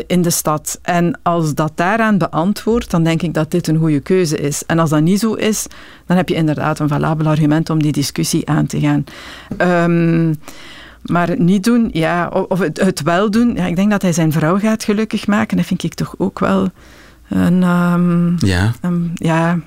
in 0.06 0.22
de 0.22 0.30
stad. 0.30 0.78
En 0.82 1.18
als 1.22 1.54
dat 1.54 1.72
daaraan 1.74 2.18
beantwoordt, 2.18 2.90
dan 2.90 3.04
denk 3.04 3.22
ik 3.22 3.34
dat 3.34 3.50
dit 3.50 3.68
een 3.68 3.78
goede 3.78 4.00
keuze 4.00 4.36
is. 4.36 4.62
En 4.66 4.78
als 4.78 4.90
dat 4.90 5.00
niet 5.00 5.20
zo 5.20 5.32
is, 5.34 5.66
dan 6.06 6.16
heb 6.16 6.28
je 6.28 6.34
inderdaad 6.34 6.78
een 6.78 6.88
valabel 6.88 7.26
argument 7.26 7.70
om 7.70 7.82
die 7.82 7.92
discussie 7.92 8.48
aan 8.48 8.66
te 8.66 8.80
gaan. 8.80 9.04
Um, 9.90 10.36
maar 11.06 11.28
het 11.28 11.38
niet 11.38 11.64
doen, 11.64 11.88
ja, 11.92 12.28
of 12.48 12.58
het, 12.58 12.80
het, 12.80 13.02
wel 13.02 13.30
doen. 13.30 13.54
Ja, 13.54 13.66
ik 13.66 13.76
denk 13.76 13.90
dat 13.90 14.02
hij 14.02 14.12
zijn 14.12 14.32
vrouw 14.32 14.58
gaat 14.58 14.84
gelukkig 14.84 15.26
maken. 15.26 15.56
Dat 15.56 15.66
vind 15.66 15.82
ik 15.82 15.94
toch 15.94 16.14
ook 16.18 16.38
wel 16.38 16.70
een. 17.28 17.62
Um, 17.62 18.36
ja. 18.38 18.72
Um, 18.84 19.10
ja. 19.14 19.58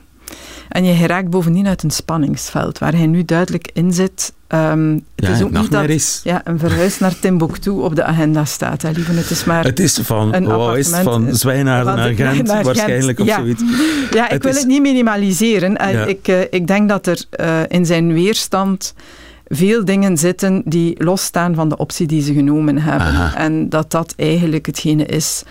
En 0.69 0.85
je 0.85 0.93
geraakt 0.93 1.29
bovendien 1.29 1.67
uit 1.67 1.83
een 1.83 1.91
spanningsveld 1.91 2.77
waar 2.77 2.93
hij 2.93 3.07
nu 3.07 3.25
duidelijk 3.25 3.69
in 3.73 3.93
zit. 3.93 4.33
Um, 4.47 4.93
het 5.15 5.25
ja, 5.25 5.33
is 5.33 5.41
ook 5.41 5.51
niet 5.51 5.71
dat 5.71 5.89
is. 5.89 6.21
Ja, 6.23 6.41
een 6.43 6.59
verhuis 6.59 6.99
naar 6.99 7.19
Timbuktu 7.19 7.69
op 7.69 7.95
de 7.95 8.03
agenda 8.03 8.45
staat. 8.45 8.81
Hè, 8.81 8.91
lieve. 8.91 9.11
Het 9.11 9.29
is 9.29 9.43
maar 9.43 9.63
het 9.63 9.79
is 9.79 9.99
van, 10.03 10.33
een 10.33 10.45
wow, 10.45 10.77
is 10.77 10.91
het 10.91 11.03
van 11.03 11.35
Zwijnaarden 11.35 11.95
naar 11.95 12.13
Gent, 12.13 12.47
naar 12.47 12.63
waarschijnlijk, 12.63 13.19
of 13.19 13.25
ja. 13.25 13.37
zoiets. 13.37 13.63
Ja, 14.11 14.25
ik 14.25 14.31
het 14.31 14.43
wil 14.43 14.51
is... 14.51 14.57
het 14.57 14.67
niet 14.67 14.81
minimaliseren. 14.81 15.71
Ja. 15.71 16.05
Ik, 16.05 16.27
uh, 16.27 16.41
ik 16.49 16.67
denk 16.67 16.89
dat 16.89 17.07
er 17.07 17.23
uh, 17.39 17.59
in 17.67 17.85
zijn 17.85 18.13
weerstand 18.13 18.93
veel 19.49 19.85
dingen 19.85 20.17
zitten 20.17 20.61
die 20.65 21.03
losstaan 21.03 21.55
van 21.55 21.69
de 21.69 21.77
optie 21.77 22.07
die 22.07 22.21
ze 22.21 22.33
genomen 22.33 22.77
hebben. 22.77 23.07
Aha. 23.07 23.35
En 23.35 23.69
dat 23.69 23.91
dat 23.91 24.13
eigenlijk 24.17 24.65
hetgene 24.65 25.05
is 25.05 25.43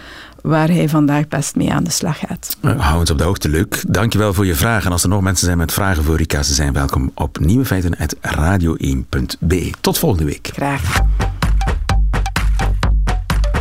waar 0.43 0.69
hij 0.69 0.89
vandaag 0.89 1.29
best 1.29 1.57
mee 1.57 1.73
aan 1.73 1.85
de 1.85 1.91
slag 1.91 2.19
gaat. 2.19 2.57
Hou 2.77 2.99
ons 2.99 3.11
op 3.11 3.19
de 3.19 3.25
hoogte, 3.25 3.49
Luc. 3.49 3.67
Dankjewel 3.89 4.35
voor 4.35 4.47
je 4.47 4.55
vraag. 4.55 4.85
En 4.85 4.93
als 4.93 5.03
er 5.03 5.09
nog 5.09 5.23
mensen 5.23 5.47
zijn 5.47 5.59
met 5.59 5.73
vragen 5.73 6.05
voor 6.05 6.17
Rika, 6.17 6.43
ze 6.43 6.55
zijn 6.55 6.73
welkom 6.73 7.11
op 7.15 7.39
nieuwefeiten.radio1.be. 7.39 9.71
Tot 9.81 9.99
volgende 9.99 10.25
week. 10.25 10.51
Graag. 10.53 11.01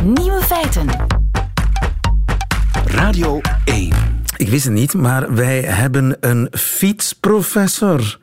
Nieuwe 0.04 0.42
feiten. 0.42 0.86
Radio 2.84 3.40
1. 3.64 3.92
Ik 4.36 4.48
wist 4.48 4.64
het 4.64 4.72
niet, 4.72 4.94
maar 4.94 5.34
wij 5.34 5.60
hebben 5.60 6.16
een 6.20 6.48
fietsprofessor. 6.50 8.18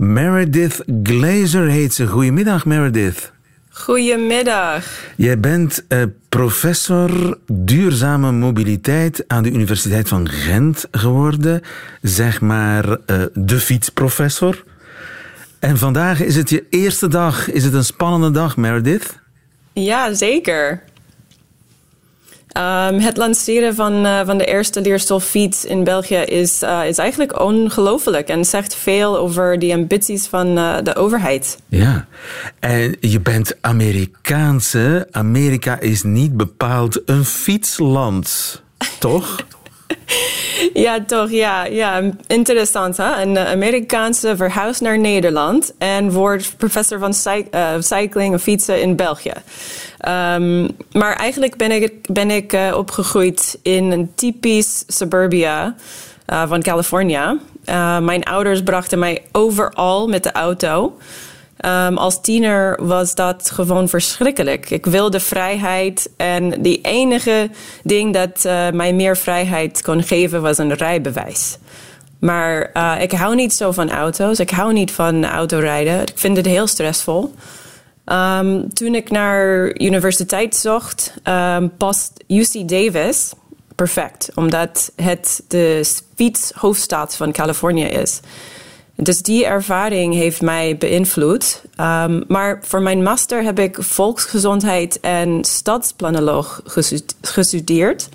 Meredith 0.00 0.82
Glazer 1.02 1.66
heet 1.66 1.94
ze. 1.94 2.06
Goedemiddag, 2.06 2.64
Meredith. 2.64 3.32
Goedemiddag. 3.70 4.84
Jij 5.16 5.40
bent 5.40 5.84
uh, 5.88 6.02
professor 6.28 7.38
duurzame 7.46 8.32
mobiliteit 8.32 9.24
aan 9.26 9.42
de 9.42 9.50
Universiteit 9.50 10.08
van 10.08 10.28
Gent 10.28 10.86
geworden. 10.90 11.62
Zeg 12.02 12.40
maar 12.40 12.88
uh, 12.88 12.96
de 13.34 13.60
fietsprofessor. 13.60 14.64
En 15.58 15.78
vandaag 15.78 16.20
is 16.22 16.36
het 16.36 16.50
je 16.50 16.64
eerste 16.70 17.08
dag. 17.08 17.50
Is 17.50 17.64
het 17.64 17.74
een 17.74 17.84
spannende 17.84 18.30
dag, 18.30 18.56
Meredith? 18.56 19.18
Ja, 19.72 20.14
zeker. 20.14 20.82
Um, 22.58 22.98
het 22.98 23.16
lanceren 23.16 23.74
van, 23.74 24.06
uh, 24.06 24.20
van 24.24 24.38
de 24.38 24.44
eerste 24.44 24.80
leerstoffiets 24.80 25.64
in 25.64 25.84
België 25.84 26.16
is, 26.16 26.62
uh, 26.62 26.86
is 26.86 26.98
eigenlijk 26.98 27.40
ongelooflijk 27.40 28.28
en 28.28 28.44
zegt 28.44 28.74
veel 28.74 29.18
over 29.18 29.58
de 29.58 29.72
ambities 29.72 30.26
van 30.26 30.58
uh, 30.58 30.76
de 30.82 30.94
overheid. 30.94 31.58
Ja, 31.68 32.06
en 32.58 32.96
je 33.00 33.20
bent 33.20 33.56
Amerikaanse. 33.60 35.08
Amerika 35.10 35.80
is 35.80 36.02
niet 36.02 36.36
bepaald 36.36 37.02
een 37.04 37.24
fietsland, 37.24 38.62
toch? 38.98 39.36
ja, 40.86 41.04
toch, 41.04 41.30
ja. 41.30 41.64
ja. 41.64 42.02
Interessant, 42.26 42.96
hè? 42.96 43.22
Een 43.22 43.38
Amerikaanse 43.38 44.36
verhuis 44.36 44.80
naar 44.80 44.98
Nederland 44.98 45.74
en 45.78 46.12
wordt 46.12 46.54
professor 46.56 46.98
van 46.98 47.14
cy 47.14 47.44
cycling 47.78 48.34
of 48.34 48.42
fietsen 48.42 48.80
in 48.80 48.96
België. 48.96 49.32
Um, 50.08 50.68
maar 50.92 51.16
eigenlijk 51.16 51.56
ben 51.56 51.70
ik, 51.70 51.92
ben 52.12 52.30
ik 52.30 52.52
uh, 52.52 52.74
opgegroeid 52.76 53.58
in 53.62 53.90
een 53.90 54.12
typisch 54.14 54.84
suburbia 54.86 55.74
van 56.46 56.62
Californië. 56.62 57.38
Mijn 58.00 58.24
ouders 58.24 58.62
brachten 58.62 58.98
mij 58.98 59.22
overal 59.32 60.08
met 60.08 60.22
de 60.22 60.32
auto. 60.32 60.96
Um, 61.66 61.96
als 61.96 62.20
tiener 62.20 62.86
was 62.86 63.14
dat 63.14 63.50
gewoon 63.50 63.88
verschrikkelijk. 63.88 64.70
Ik 64.70 64.86
wilde 64.86 65.20
vrijheid 65.20 66.10
en 66.16 66.62
die 66.62 66.80
enige 66.80 67.50
ding 67.82 68.14
dat 68.14 68.42
mij 68.74 68.92
meer 68.92 69.16
vrijheid 69.16 69.82
kon 69.82 70.02
geven 70.02 70.42
was 70.42 70.58
een 70.58 70.74
rijbewijs. 70.74 71.58
Maar 72.18 72.70
ik 73.02 73.12
hou 73.12 73.34
niet 73.34 73.52
zo 73.52 73.72
van 73.72 73.90
auto's. 73.90 74.38
Ik 74.38 74.50
hou 74.50 74.72
niet 74.72 74.92
van 74.92 75.24
autorijden. 75.24 76.00
Ik 76.00 76.12
vind 76.18 76.36
het 76.36 76.46
heel 76.46 76.66
stressvol. 76.66 77.34
Um, 78.06 78.74
toen 78.74 78.94
ik 78.94 79.10
naar 79.10 79.72
universiteit 79.80 80.56
zocht, 80.56 81.14
um, 81.24 81.76
past 81.76 82.24
UC 82.28 82.68
Davis 82.68 83.32
perfect, 83.74 84.30
omdat 84.34 84.92
het 84.96 85.42
de 85.48 85.90
fietshoofdstad 86.16 87.16
van 87.16 87.32
Californië 87.32 87.84
is. 87.84 88.20
Dus 89.02 89.22
die 89.22 89.46
ervaring 89.46 90.14
heeft 90.14 90.42
mij 90.42 90.76
beïnvloed. 90.76 91.62
Um, 91.80 92.24
maar 92.28 92.58
voor 92.62 92.82
mijn 92.82 93.02
master 93.02 93.42
heb 93.42 93.58
ik 93.58 93.76
volksgezondheid 93.80 95.00
en 95.00 95.44
stadsplanoloog 95.44 96.62
gestudeerd. 97.20 98.08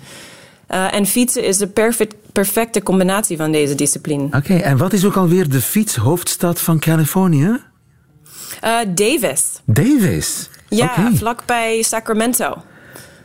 Uh, 0.70 0.94
en 0.94 1.06
fietsen 1.06 1.44
is 1.44 1.56
de 1.56 1.66
perfect, 1.66 2.14
perfecte 2.32 2.82
combinatie 2.82 3.36
van 3.36 3.52
deze 3.52 3.74
discipline. 3.74 4.24
Oké, 4.24 4.36
okay, 4.36 4.60
en 4.60 4.76
wat 4.76 4.92
is 4.92 5.04
ook 5.04 5.16
alweer 5.16 5.48
de 5.48 5.60
fietshoofdstad 5.60 6.60
van 6.60 6.78
Californië? 6.78 7.60
Uh, 8.64 8.78
Davis. 8.94 9.60
Davis? 9.64 10.48
Ja, 10.68 10.84
okay. 10.84 11.12
vlakbij 11.14 11.82
Sacramento. 11.82 12.62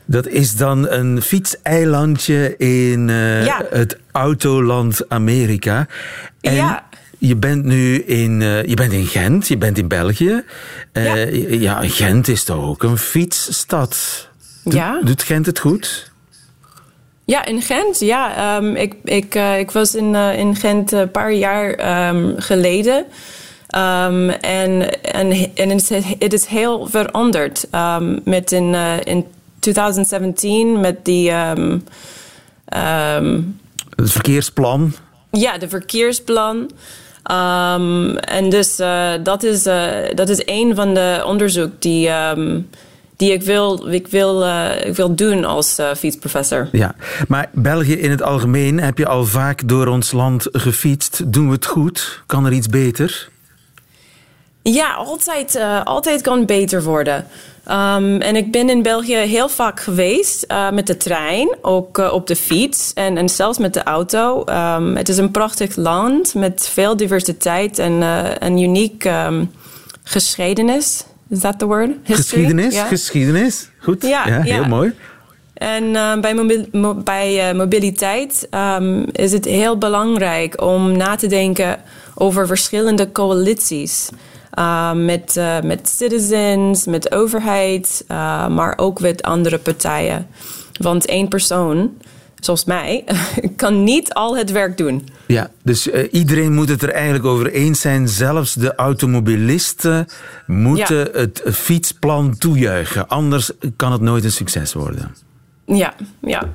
Dat 0.06 0.28
is 0.28 0.56
dan 0.56 0.90
een 0.90 1.22
fietseilandje 1.22 2.58
in 2.58 3.08
uh, 3.08 3.46
ja. 3.46 3.66
het 3.70 3.98
autoland 4.12 5.10
Amerika. 5.10 5.88
En 6.42 6.54
ja. 6.54 6.90
Je 7.22 7.36
bent 7.36 7.66
nu 7.66 7.98
in, 7.98 8.42
uh, 8.42 8.64
je 8.64 8.76
bent 8.76 8.92
in 8.92 9.06
Gent, 9.06 9.48
je 9.48 9.58
bent 9.58 9.78
in 9.78 9.88
België. 9.88 10.44
ja. 10.94 11.16
ja, 11.50 11.80
Gent 11.82 12.28
is 12.28 12.44
toch 12.44 12.66
ook 12.66 12.84
een 12.84 12.98
fietsstad? 12.98 14.28
Ja. 14.64 15.02
Doet 15.04 15.24
Gent 15.24 15.46
het 15.46 15.60
goed? 15.60 16.12
Ja, 17.26 17.46
in 17.46 17.62
Gent, 17.62 18.00
ja. 18.00 18.58
Um, 18.58 18.76
ik, 18.76 18.96
ik, 19.04 19.36
uh, 19.36 19.60
ik 19.60 19.72
was 19.72 19.96
in, 19.96 20.16
in 20.16 20.56
Gent 20.56 20.92
een 20.92 21.12
paar 21.12 21.34
jaar 21.34 22.10
um, 22.10 22.36
geleden. 22.38 22.98
Um, 22.98 24.30
en, 24.30 25.02
en, 25.04 25.32
en 25.56 25.70
het, 25.70 25.92
is, 25.92 26.04
het 26.20 26.34
is 26.34 26.46
heel 26.46 26.88
veranderd. 26.88 27.68
Met 28.24 28.52
in, 28.52 28.74
in 29.04 29.26
2017 29.60 30.80
met 30.80 31.06
die. 31.06 31.32
Het 31.32 31.72
verkeersplan. 33.96 34.94
Ja, 35.32 35.58
de 35.58 35.70
verkeersplan. 35.70 36.72
En 37.24 38.50
dus 38.50 38.80
uh, 38.80 39.12
dat, 39.24 39.44
is, 39.44 39.68
uh, 39.68 39.92
dat 40.14 40.30
is 40.30 40.42
een 40.46 40.76
van 40.76 40.94
de 40.94 41.24
onderzoek 41.26 41.72
die. 41.80 42.10
die 43.18 43.32
ik 43.32 43.42
wil, 43.42 43.88
ik, 43.88 44.08
wil, 44.08 44.44
uh, 44.44 44.86
ik 44.86 44.96
wil 44.96 45.16
doen 45.16 45.46
als 45.46 45.78
fietsprofessor. 45.98 46.68
Ja, 46.72 46.96
maar 47.28 47.50
België 47.54 47.94
in 47.94 48.10
het 48.10 48.22
algemeen 48.22 48.80
heb 48.80 48.98
je 48.98 49.08
al 49.08 49.26
vaak 49.26 49.68
door 49.68 49.88
ons 49.88 50.12
land 50.12 50.48
gefietst. 50.52 51.34
Doen 51.34 51.48
we 51.48 51.54
het 51.54 51.66
goed? 51.66 52.24
Kan 52.26 52.46
er 52.46 52.52
iets 52.52 52.68
beter? 52.68 53.30
Ja, 54.62 54.94
altijd, 54.94 55.60
altijd 55.84 56.22
kan 56.22 56.46
beter 56.46 56.84
worden. 56.84 57.26
Um, 57.68 58.22
en 58.22 58.36
ik 58.36 58.52
ben 58.52 58.70
in 58.70 58.82
België 58.82 59.16
heel 59.16 59.50
vaak 59.50 59.80
geweest 59.80 60.46
uh, 60.48 60.72
met 60.72 60.88
de 60.88 60.98
trein, 60.98 61.56
ook 61.62 61.98
uh, 61.98 62.14
op 62.14 62.28
de 62.28 62.36
fiets 62.36 62.94
en, 62.94 63.18
en 63.18 63.30
zelfs 63.30 63.58
met 63.58 63.74
de 63.74 63.84
auto. 63.84 64.44
Um, 64.50 64.96
het 64.96 65.10
is 65.10 65.18
een 65.18 65.32
prachtig 65.32 65.76
land 65.76 66.34
met 66.34 66.70
veel 66.74 66.98
diversiteit 66.98 67.80
en 67.80 67.92
een 68.40 68.58
uniek 68.62 69.06
um, 69.06 69.52
geschiedenis. 70.04 71.04
Is 71.30 71.40
the 71.58 71.66
word? 71.66 71.90
History? 72.04 72.16
Geschiedenis, 72.16 72.80
geschiedenis. 72.80 73.70
Goed, 73.80 74.02
ja, 74.02 74.28
ja 74.28 74.42
heel 74.42 74.62
ja. 74.62 74.68
mooi. 74.68 74.94
En 75.54 75.92
bij, 76.22 76.34
mobil 76.34 76.66
mo 76.72 76.94
bij 76.94 77.54
mobiliteit 77.54 78.48
is 79.12 79.32
het 79.32 79.46
heel 79.46 79.78
belangrijk 79.78 80.62
om 80.62 80.98
na 80.98 81.16
te 81.16 81.28
denken 81.28 81.80
over 82.16 82.48
verschillende 82.48 83.12
coalities. 83.12 84.10
Uh, 84.60 84.94
met, 84.94 85.36
uh, 85.38 85.62
met 85.62 85.90
citizens, 85.90 86.86
met 86.86 87.12
overheid, 87.12 88.04
uh, 88.08 88.48
maar 88.48 88.74
ook 88.78 89.00
met 89.00 89.22
andere 89.22 89.58
partijen. 89.58 90.28
Want 90.80 91.06
één 91.06 91.28
persoon, 91.28 91.92
zoals 92.40 92.66
mij, 92.66 93.04
kan 93.56 93.84
niet 93.84 94.14
al 94.14 94.38
het 94.38 94.52
werk 94.52 94.78
doen. 94.78 95.08
Ja, 95.28 95.50
dus 95.64 95.88
iedereen 96.12 96.54
moet 96.54 96.70
het 96.70 96.82
er 96.82 96.92
eigenlijk 96.92 97.26
over 97.26 97.52
eens 97.52 97.82
zijn. 97.82 98.08
Zelfs 98.08 98.54
de 98.54 98.76
automobilisten 98.76 100.06
moeten 100.48 100.98
Ja. 100.98 101.20
het 101.20 101.42
fietsplan 101.52 102.38
toejuichen. 102.38 103.08
Anders 103.08 103.52
kan 103.76 103.92
het 103.92 104.02
nooit 104.02 104.24
een 104.24 104.32
succes 104.32 104.74
worden. 104.74 105.16
Ja, 105.66 105.94
ja. 106.22 106.50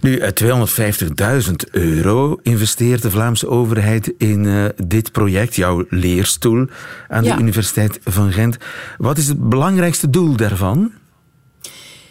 Nu, 0.00 0.16
eh, 0.18 0.28
250.000 0.32 1.70
euro 1.70 2.38
investeert 2.42 3.02
de 3.02 3.10
Vlaamse 3.10 3.48
overheid 3.48 4.12
in 4.18 4.44
uh, 4.44 4.64
dit 4.84 5.12
project, 5.12 5.54
jouw 5.56 5.84
leerstoel 5.88 6.66
aan 7.08 7.24
Ja. 7.24 7.34
de 7.34 7.40
Universiteit 7.42 7.98
van 8.04 8.32
Gent. 8.32 8.56
Wat 8.98 9.18
is 9.18 9.28
het 9.28 9.48
belangrijkste 9.48 10.10
doel 10.10 10.36
daarvan? 10.36 10.92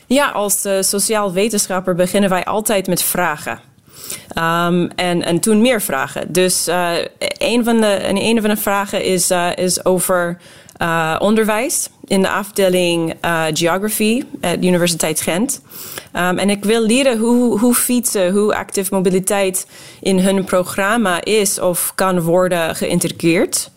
Ja, 0.07 0.29
als 0.29 0.65
uh, 0.65 0.81
sociaal 0.81 1.33
wetenschapper 1.33 1.95
beginnen 1.95 2.29
wij 2.29 2.43
altijd 2.45 2.87
met 2.87 3.03
vragen. 3.03 3.59
Um, 4.37 4.89
en, 4.95 5.23
en 5.23 5.39
toen 5.39 5.61
meer 5.61 5.81
vragen. 5.81 6.33
Dus 6.33 6.67
uh, 6.67 6.91
een, 7.37 7.63
van 7.63 7.81
de, 7.81 7.99
een 8.07 8.41
van 8.41 8.49
de 8.49 8.57
vragen 8.57 9.03
is, 9.03 9.31
uh, 9.31 9.49
is 9.55 9.85
over 9.85 10.37
uh, 10.81 11.15
onderwijs 11.19 11.89
in 12.05 12.21
de 12.21 12.29
afdeling 12.29 13.15
Geography 13.53 14.23
at 14.41 14.63
Universiteit 14.63 15.21
Gent. 15.21 15.61
Um, 16.13 16.37
en 16.37 16.49
ik 16.49 16.63
wil 16.63 16.81
leren 16.81 17.17
hoe, 17.17 17.59
hoe 17.59 17.73
fietsen, 17.73 18.31
hoe 18.31 18.55
actieve 18.55 18.93
mobiliteit 18.93 19.67
in 20.01 20.19
hun 20.19 20.43
programma 20.43 21.23
is 21.23 21.59
of 21.59 21.91
kan 21.95 22.21
worden 22.21 22.75
geïntegreerd. 22.75 23.71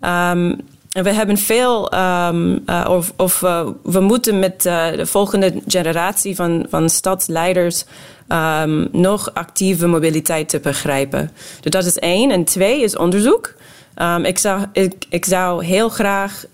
En 0.00 0.68
we 1.02 1.12
hebben 1.12 1.36
veel, 1.36 1.94
um, 1.94 2.62
uh, 2.66 2.86
of, 2.88 3.12
of 3.16 3.42
uh, 3.42 3.66
we 3.82 4.00
moeten 4.00 4.38
met 4.38 4.64
uh, 4.66 4.92
de 4.92 5.06
volgende 5.06 5.54
generatie 5.66 6.34
van, 6.34 6.66
van 6.68 6.88
stadsleiders 6.88 7.84
um, 8.28 8.88
nog 8.92 9.34
actieve 9.34 9.86
mobiliteit 9.86 10.48
te 10.48 10.60
begrijpen. 10.60 11.30
Dus 11.60 11.70
dat 11.70 11.84
is 11.84 11.98
één. 11.98 12.30
En 12.30 12.44
twee 12.44 12.82
is 12.82 12.96
onderzoek. 12.96 13.54
Um, 14.02 14.24
ik, 14.24 14.38
zou, 14.38 14.64
ik, 14.72 15.04
ik 15.08 15.24
zou 15.24 15.64
heel 15.64 15.88
graag 15.88 16.44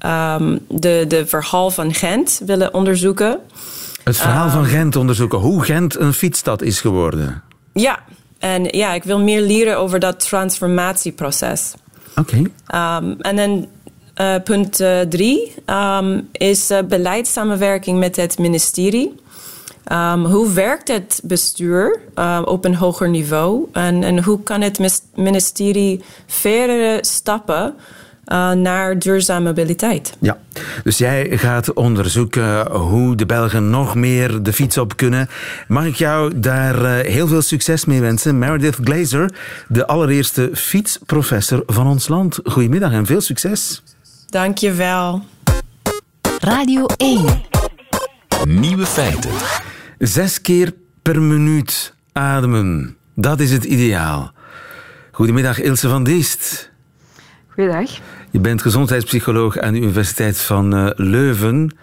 de, 0.69 1.05
de 1.09 1.27
verhaal 1.27 1.71
van 1.71 1.95
Gent 1.95 2.41
willen 2.47 2.75
onderzoeken. 2.75 3.39
Het 4.05 4.17
verhaal 4.17 4.51
van 4.51 4.65
Gent 4.65 4.97
onderzoeken. 4.97 5.39
Hoe 5.39 5.65
Gent 5.65 5.99
een 5.99 6.13
fietsstad 6.13 6.63
is 6.63 6.81
geworden. 6.81 7.43
Ja, 7.73 7.99
en 8.39 8.65
ja, 8.65 8.93
ik 8.93 9.05
wil 9.05 9.21
meer 9.21 9.41
leren 9.41 9.79
over 9.79 9.99
dat 9.99 10.21
transformatieproces. 10.21 11.75
Oké. 12.17 12.43
Okay. 12.67 13.17
en 13.21 13.37
dan 13.37 13.67
uh, 14.23 14.35
punt 14.45 14.81
uh, 14.81 15.01
drie 15.01 15.55
um, 15.67 16.29
is 16.33 16.71
uh, 16.71 16.79
beleidssamenwerking 16.89 17.99
met 17.99 18.17
het 18.17 18.39
ministerie. 18.39 19.21
Um, 19.93 20.25
hoe 20.25 20.53
werkt 20.53 20.89
het 20.89 21.21
bestuur 21.25 22.01
op 22.45 22.65
een 22.65 22.75
hoger 22.75 23.09
niveau? 23.09 23.69
En, 23.73 24.03
en 24.03 24.25
hoe 24.25 24.43
kan 24.43 24.61
het 24.61 25.03
ministerie 25.15 26.01
verdere 26.27 26.99
stappen 27.01 27.75
naar 28.55 28.99
duurzame 28.99 29.45
mobiliteit? 29.45 30.17
Ja, 30.21 30.39
dus 30.85 30.99
jij 30.99 31.39
gaat 31.39 31.73
onderzoeken 31.73 32.71
hoe 32.71 33.17
de 33.17 33.27
Belgen 33.27 33.71
nog 33.71 33.95
meer 33.95 34.43
de 34.43 34.53
fiets 34.53 34.79
op 34.79 34.97
kunnen. 34.97 35.29
Mag 35.69 35.85
ik 35.85 35.95
jou 35.95 36.41
daar 36.41 37.05
heel 37.05 37.29
veel 37.29 37.43
succes 37.43 37.85
mee 37.85 38.01
wensen? 38.01 38.39
Meredith 38.39 38.79
Glazer, 38.85 39.35
de 39.69 39.87
allereerste 39.87 40.51
fietsprofessor 40.55 41.63
van 41.67 41.87
ons 41.87 42.09
land. 42.09 42.41
Goedemiddag 42.45 42.93
en 42.93 43.07
veel 43.07 43.21
succes. 43.21 43.83
Dank 44.33 44.59
je 44.59 44.73
wel. 44.73 45.23
Radio 46.39 46.87
1. 46.97 47.43
Nieuwe 48.45 48.87
feiten. 48.87 49.31
Zes 49.99 50.41
keer 50.41 50.73
per 51.03 51.23
minuut 51.23 51.95
ademen. 52.13 52.97
Dat 53.15 53.41
is 53.41 53.53
het 53.53 53.65
ideaal. 53.65 54.33
Goedemiddag 55.11 55.61
Ilse 55.61 55.89
van 55.89 56.05
Diest. 56.05 56.71
Goedendag. 57.49 57.91
Je 58.31 58.41
bent 58.41 58.63
gezondheidspsycholoog 58.63 59.59
aan 59.59 59.73
de 59.73 59.81
Universiteit 59.81 60.41
van 60.41 60.77
uh, 60.77 60.91
Leuven. 60.95 61.77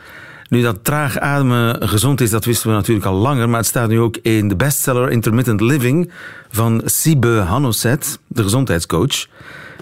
Nu 0.47 0.61
dat 0.61 0.83
traag 0.83 1.17
ademen 1.17 1.87
gezond 1.87 2.21
is, 2.21 2.29
dat 2.29 2.45
wisten 2.45 2.69
we 2.69 2.75
natuurlijk 2.75 3.05
al 3.05 3.15
langer, 3.15 3.49
maar 3.49 3.59
het 3.59 3.67
staat 3.67 3.89
nu 3.89 3.99
ook 3.99 4.17
in 4.17 4.47
de 4.47 4.55
bestseller 4.55 5.11
Intermittent 5.11 5.61
Living 5.61 6.11
van 6.49 6.81
Sibe 6.85 7.43
Hanoset, 7.47 8.19
de 8.27 8.43
gezondheidscoach. 8.43 9.27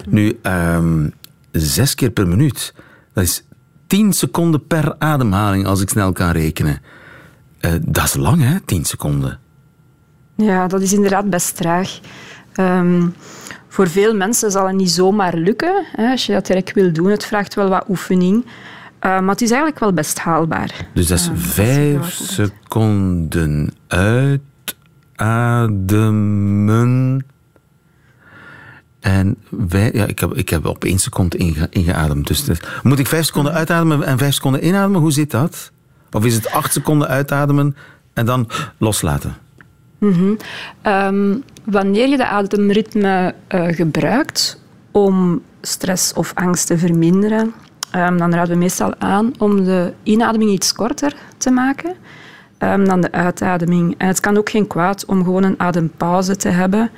Nu, 0.10 0.40
um, 0.44 1.14
zes 1.60 1.96
keer 1.96 2.12
per 2.12 2.28
minuut. 2.28 2.74
Dat 3.14 3.24
is 3.24 3.44
tien 3.88 4.14
seconden 4.14 4.68
per 4.68 4.96
ademhaling 4.98 5.66
als 5.66 5.82
ik 5.82 5.90
snel 5.90 6.12
kan 6.12 6.32
rekenen. 6.32 6.82
Uh, 7.62 7.72
dat 7.82 8.04
is 8.04 8.16
lang, 8.16 8.42
hè? 8.42 8.60
Tien 8.60 8.86
seconden. 8.86 9.40
Ja, 10.36 10.68
dat 10.68 10.82
is 10.82 10.94
inderdaad 10.94 11.30
best 11.30 11.56
traag. 11.56 12.00
Um, 12.60 13.14
voor 13.68 13.88
veel 13.88 14.16
mensen 14.16 14.52
zal 14.52 14.68
het 14.68 14.76
niet 14.76 14.92
zomaar 14.92 15.36
lukken 15.36 15.86
hè, 15.92 16.12
als 16.12 16.26
je 16.26 16.34
dat 16.34 16.46
direct 16.46 16.74
wil 16.74 16.94
doen. 16.94 17.10
Het 17.10 17.26
vraagt 17.26 17.54
wel 17.54 17.70
wat 17.70 17.86
oefening. 17.90 18.46
Uh, 18.46 18.52
maar 19.02 19.30
het 19.30 19.42
is 19.42 19.50
eigenlijk 19.50 19.80
wel 19.80 19.94
best 19.94 20.20
haalbaar. 20.20 20.88
Dus 20.94 21.08
dat 21.08 21.20
is 21.20 21.28
uh, 21.28 21.34
vijf 21.36 22.12
seconden 22.12 23.74
uitademen 25.18 27.26
en 29.08 29.38
wij, 29.50 29.92
ja, 29.94 30.06
ik, 30.06 30.20
heb, 30.20 30.34
ik 30.34 30.50
heb 30.50 30.66
op 30.66 30.84
één 30.84 31.00
seconde 31.00 31.38
inge, 31.38 31.68
ingeademd. 31.70 32.28
Dus, 32.28 32.46
moet 32.84 33.00
ik 33.00 33.08
vijf 33.08 33.26
seconden 33.26 33.54
uitademen 33.54 34.04
en 34.04 34.18
vijf 34.18 34.34
seconden 34.34 34.66
inademen? 34.66 35.02
Hoe 35.02 35.12
zit 35.12 35.32
dat? 35.32 35.72
Of 36.12 36.26
is 36.26 36.36
het 36.36 36.50
acht 36.50 36.74
seconden 36.74 37.08
uitademen 37.08 37.76
en 38.14 38.26
dan 38.26 38.50
loslaten? 38.78 39.36
-hmm. 40.00 40.38
um, 40.84 41.44
wanneer 41.64 42.08
je 42.08 42.18
de 42.18 42.28
ademritme 42.28 43.36
uh, 43.56 43.68
gebruikt 43.68 44.62
om 44.92 45.42
stress 45.62 46.14
of 46.14 46.32
angst 46.34 46.68
te 46.68 46.78
verminderen, 46.78 47.54
um, 47.96 48.18
dan 48.18 48.34
raden 48.34 48.54
we 48.54 48.60
meestal 48.60 48.96
aan 48.98 49.34
om 49.38 49.64
de 49.64 49.94
inademing 50.04 50.52
iets 50.52 50.74
korter 50.74 51.16
te 51.38 51.52
maken 51.52 51.96
um, 52.60 52.86
dan 52.86 53.02
de 53.02 53.12
uitademing. 53.12 53.96
En 53.98 54.08
het 54.08 54.20
kan 54.20 54.38
ook 54.38 54.50
geen 54.50 54.68
kwaad 54.68 55.06
om 55.06 55.24
gewoon 55.24 55.44
een 55.44 55.60
adempauze 55.60 56.36
te 56.36 56.50
hebben 56.50 56.92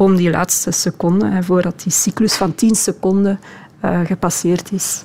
om 0.00 0.16
die 0.16 0.30
laatste 0.30 0.70
seconde, 0.70 1.42
voordat 1.42 1.82
die 1.82 1.92
cyclus 1.92 2.34
van 2.34 2.54
10 2.54 2.74
seconden 2.74 3.40
uh, 3.84 4.00
gepasseerd 4.04 4.72
is, 4.72 5.02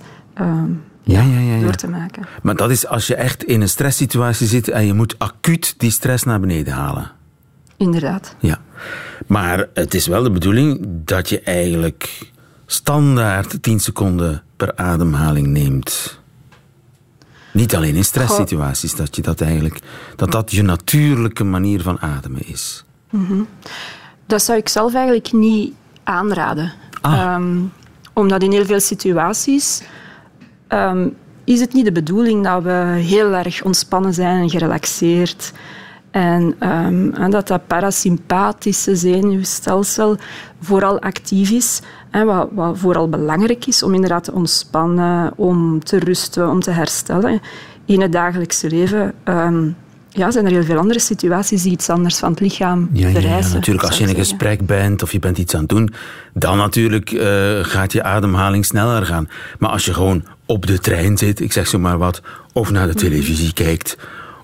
ja, 1.04 1.22
ja, 1.22 1.40
ja, 1.40 1.60
door 1.60 1.76
te 1.76 1.88
maken. 1.88 2.28
Maar 2.42 2.56
dat 2.56 2.72
is 2.72 2.88
als 2.88 3.08
je 3.08 3.16
echt 3.16 3.44
in 3.44 3.62
een 3.62 3.70
stresssituatie 3.70 4.48
zit 4.48 4.68
en 4.68 4.86
je 4.86 4.94
moet 4.94 5.20
acuut 5.20 5.76
die 5.78 5.92
stress 5.92 6.24
naar 6.24 6.40
beneden 6.40 6.74
halen. 6.74 7.12
Inderdaad. 7.78 8.36
Ja. 8.40 8.62
Maar 9.28 9.68
het 9.74 9.94
is 9.94 10.08
wel 10.08 10.24
de 10.24 10.32
bedoeling 10.32 10.86
dat 11.06 11.30
je 11.30 11.42
eigenlijk 11.42 12.32
standaard 12.66 13.64
10 13.64 13.80
seconden 13.80 14.44
per 14.58 14.76
ademhaling 14.76 15.48
neemt. 15.48 16.20
Niet 17.54 17.76
alleen 17.76 17.96
in 17.96 18.06
stresssituaties, 18.06 18.96
dat 18.96 19.16
je 19.16 19.22
dat 19.22 19.42
eigenlijk, 19.42 19.80
dat 20.16 20.32
dat 20.32 20.52
je 20.52 20.62
natuurlijke 20.62 21.44
manier 21.44 21.82
van 21.82 22.00
ademen 22.00 22.48
is. 22.48 22.86
Mm 23.10 23.26
-hmm. 23.26 23.48
Dat 24.26 24.42
zou 24.42 24.58
ik 24.58 24.70
zelf 24.70 24.94
eigenlijk 24.94 25.32
niet 25.32 25.74
aanraden. 26.04 26.72
Ah. 27.02 27.36
Um, 27.36 27.72
omdat 28.14 28.44
in 28.44 28.52
heel 28.52 28.66
veel 28.66 28.80
situaties 28.80 29.82
um, 30.70 31.16
is 31.44 31.60
het 31.60 31.74
niet 31.74 31.86
de 31.86 31.92
bedoeling 31.92 32.44
dat 32.44 32.64
we 32.64 32.96
heel 32.98 33.34
erg 33.34 33.64
ontspannen 33.64 34.14
zijn 34.14 34.42
en 34.42 34.50
gerelaxeerd. 34.50 35.54
En, 36.12 36.56
um, 36.60 37.14
en 37.14 37.32
dat 37.32 37.48
dat 37.48 37.68
parasympathische 37.68 38.96
zenuwstelsel 38.96 40.18
vooral 40.62 41.00
actief 41.00 41.52
is. 41.52 41.82
En 42.12 42.26
wat, 42.26 42.50
wat 42.52 42.78
vooral 42.78 43.10
belangrijk 43.10 43.66
is 43.66 43.84
om 43.84 43.94
inderdaad 43.94 44.24
te 44.24 44.34
ontspannen, 44.34 45.34
om 45.36 45.84
te 45.84 46.00
rusten, 46.00 46.50
om 46.50 46.60
te 46.60 46.72
herstellen. 46.72 47.42
In 47.86 48.02
het 48.02 48.12
dagelijkse 48.12 48.70
leven 48.70 49.14
ja, 50.16 50.32
zijn 50.32 50.46
er 50.46 50.52
heel 50.52 50.64
veel 50.64 50.78
andere 50.78 51.00
situaties 51.00 51.62
die 51.62 51.72
iets 51.72 51.90
anders 51.90 52.18
van 52.18 52.30
het 52.30 52.40
lichaam 52.40 52.90
ja, 52.94 53.10
vereisen. 53.10 53.52
Ja, 53.52 53.56
natuurlijk, 53.56 53.86
als 53.86 53.98
je 53.98 54.04
in 54.04 54.10
een 54.10 54.16
gesprek 54.16 54.66
bent 54.66 55.04
of 55.04 55.12
je 55.12 55.20
bent 55.20 55.38
iets 55.38 55.54
aan 55.54 55.60
het 55.60 55.70
doen, 55.70 55.94
dan 56.34 56.58
natuurlijk 56.58 57.12
uh, 57.12 57.60
gaat 57.62 57.92
je 57.92 58.04
ademhaling 58.04 58.66
sneller 58.66 59.06
gaan. 59.06 59.30
Maar 59.60 59.70
als 59.70 59.86
je 59.86 59.94
gewoon 59.94 60.26
op 60.46 60.66
de 60.66 60.80
trein 60.80 61.18
zit, 61.18 61.40
ik 61.40 61.52
zeg 61.52 61.68
zo 61.68 61.80
maar 61.80 61.98
wat, 61.98 62.22
of 62.54 62.72
naar 62.72 62.88
de 62.88 62.94
mhm. 62.94 63.02
televisie 63.02 63.54
kijkt, 63.54 63.98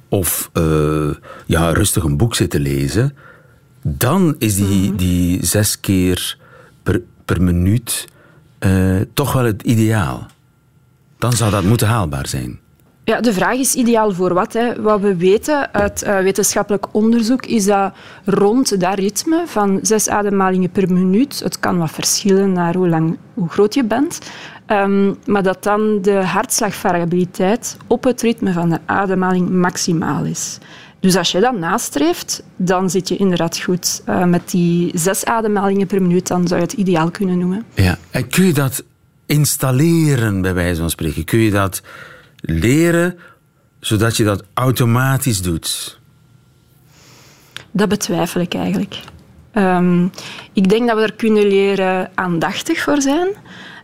of 0.09 0.49
uh, 0.53 1.09
ja, 1.45 1.71
rustig 1.71 2.03
een 2.03 2.17
boek 2.17 2.35
zit 2.35 2.49
te 2.49 2.59
lezen, 2.59 3.15
dan 3.81 4.35
is 4.37 4.55
die, 4.55 4.87
mhm. 4.87 4.95
die 4.95 5.45
zes 5.45 5.79
keer 5.79 6.37
per, 6.83 7.01
per 7.25 7.41
minuut 7.41 8.07
uh, 8.59 9.01
toch 9.13 9.33
wel 9.33 9.45
het 9.45 9.61
ideaal. 9.61 10.27
Dan 11.17 11.33
zou 11.33 11.51
dat 11.51 11.63
moeten 11.63 11.87
haalbaar 11.87 12.27
zijn. 12.27 12.60
Ja, 13.11 13.21
de 13.21 13.33
vraag 13.33 13.57
is 13.57 13.75
ideaal 13.75 14.11
voor 14.11 14.33
wat. 14.33 14.53
Hè. 14.53 14.81
Wat 14.81 15.01
we 15.01 15.15
weten 15.15 15.73
uit 15.73 16.03
uh, 16.03 16.19
wetenschappelijk 16.19 16.85
onderzoek 16.91 17.45
is 17.45 17.65
dat 17.65 17.93
rond 18.25 18.79
dat 18.79 18.93
ritme 18.93 19.43
van 19.45 19.79
zes 19.81 20.09
ademhalingen 20.09 20.69
per 20.69 20.93
minuut, 20.93 21.39
het 21.43 21.59
kan 21.59 21.77
wat 21.77 21.91
verschillen 21.91 22.51
naar 22.51 22.75
hoe, 22.75 22.89
lang, 22.89 23.17
hoe 23.33 23.49
groot 23.49 23.73
je 23.73 23.83
bent, 23.83 24.19
um, 24.67 25.17
maar 25.25 25.43
dat 25.43 25.63
dan 25.63 26.01
de 26.01 26.13
hartslagvariabiliteit 26.13 27.77
op 27.87 28.03
het 28.03 28.21
ritme 28.21 28.53
van 28.53 28.69
de 28.69 28.79
ademhaling 28.85 29.49
maximaal 29.49 30.23
is. 30.23 30.57
Dus 30.99 31.17
als 31.17 31.31
je 31.31 31.39
dat 31.39 31.57
nastreeft, 31.57 32.43
dan 32.55 32.89
zit 32.89 33.07
je 33.07 33.17
inderdaad 33.17 33.59
goed. 33.59 34.01
Uh, 34.09 34.23
met 34.23 34.49
die 34.49 34.91
zes 34.93 35.25
ademhalingen 35.25 35.87
per 35.87 36.01
minuut, 36.01 36.27
dan 36.27 36.47
zou 36.47 36.59
je 36.59 36.65
het 36.65 36.75
ideaal 36.75 37.11
kunnen 37.11 37.37
noemen. 37.37 37.65
Ja, 37.73 37.97
en 38.11 38.27
kun 38.27 38.45
je 38.45 38.53
dat 38.53 38.83
installeren, 39.25 40.41
bij 40.41 40.53
wijze 40.53 40.79
van 40.79 40.89
spreken? 40.89 41.23
Kun 41.23 41.39
je 41.39 41.51
dat 41.51 41.81
leren 42.41 43.19
zodat 43.79 44.17
je 44.17 44.23
dat 44.23 44.43
automatisch 44.53 45.41
doet? 45.41 45.99
Dat 47.71 47.89
betwijfel 47.89 48.41
ik 48.41 48.53
eigenlijk. 48.53 48.99
Um, 49.53 50.11
ik 50.53 50.69
denk 50.69 50.87
dat 50.87 50.97
we 50.97 51.03
er 51.03 51.13
kunnen 51.13 51.47
leren 51.47 52.11
aandachtig 52.15 52.79
voor 52.79 53.01
zijn. 53.01 53.27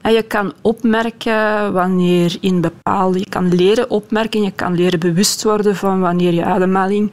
En 0.01 0.13
je 0.13 0.21
kan 0.21 0.53
opmerken 0.61 1.73
wanneer 1.73 2.37
in 2.41 2.61
bepaalde... 2.61 3.19
Je 3.19 3.29
kan 3.29 3.55
leren 3.55 3.89
opmerken, 3.89 4.41
je 4.41 4.51
kan 4.51 4.75
leren 4.75 4.99
bewust 4.99 5.43
worden 5.43 5.75
van 5.75 5.99
wanneer 5.99 6.33
je 6.33 6.45
ademhaling 6.45 7.11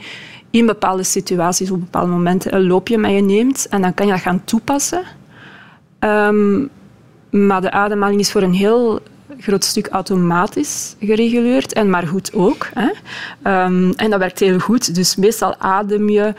in 0.51 0.67
bepaalde 0.67 1.03
situaties, 1.03 1.71
op 1.71 1.81
bepaalde 1.81 2.13
momenten, 2.13 2.55
een 2.55 2.67
loopje 2.67 2.99
met 2.99 3.13
je 3.13 3.21
neemt. 3.21 3.69
En 3.69 3.83
dan 3.83 3.95
kan 3.95 4.07
je 4.07 4.13
dat 4.13 4.21
gaan 4.21 4.45
toepassen. 4.45 5.03
Ehm, 5.99 6.67
maar 7.31 7.61
de 7.61 7.71
ademhaling 7.71 8.21
is 8.21 8.33
voor 8.33 8.43
een 8.43 8.55
heel 8.55 9.01
groot 9.41 9.65
stuk 9.65 9.89
automatisch 9.89 10.95
gereguleerd. 11.01 11.73
En 11.73 11.91
maar 11.91 12.07
goed 12.07 12.33
ook. 12.35 12.69
Hè. 12.75 12.91
Ehm, 13.43 13.91
en 13.91 14.11
dat 14.11 14.19
werkt 14.19 14.39
heel 14.39 14.59
goed. 14.59 14.95
Dus 14.95 15.17
meestal 15.17 15.57
adem 15.59 16.09
je 16.09 16.35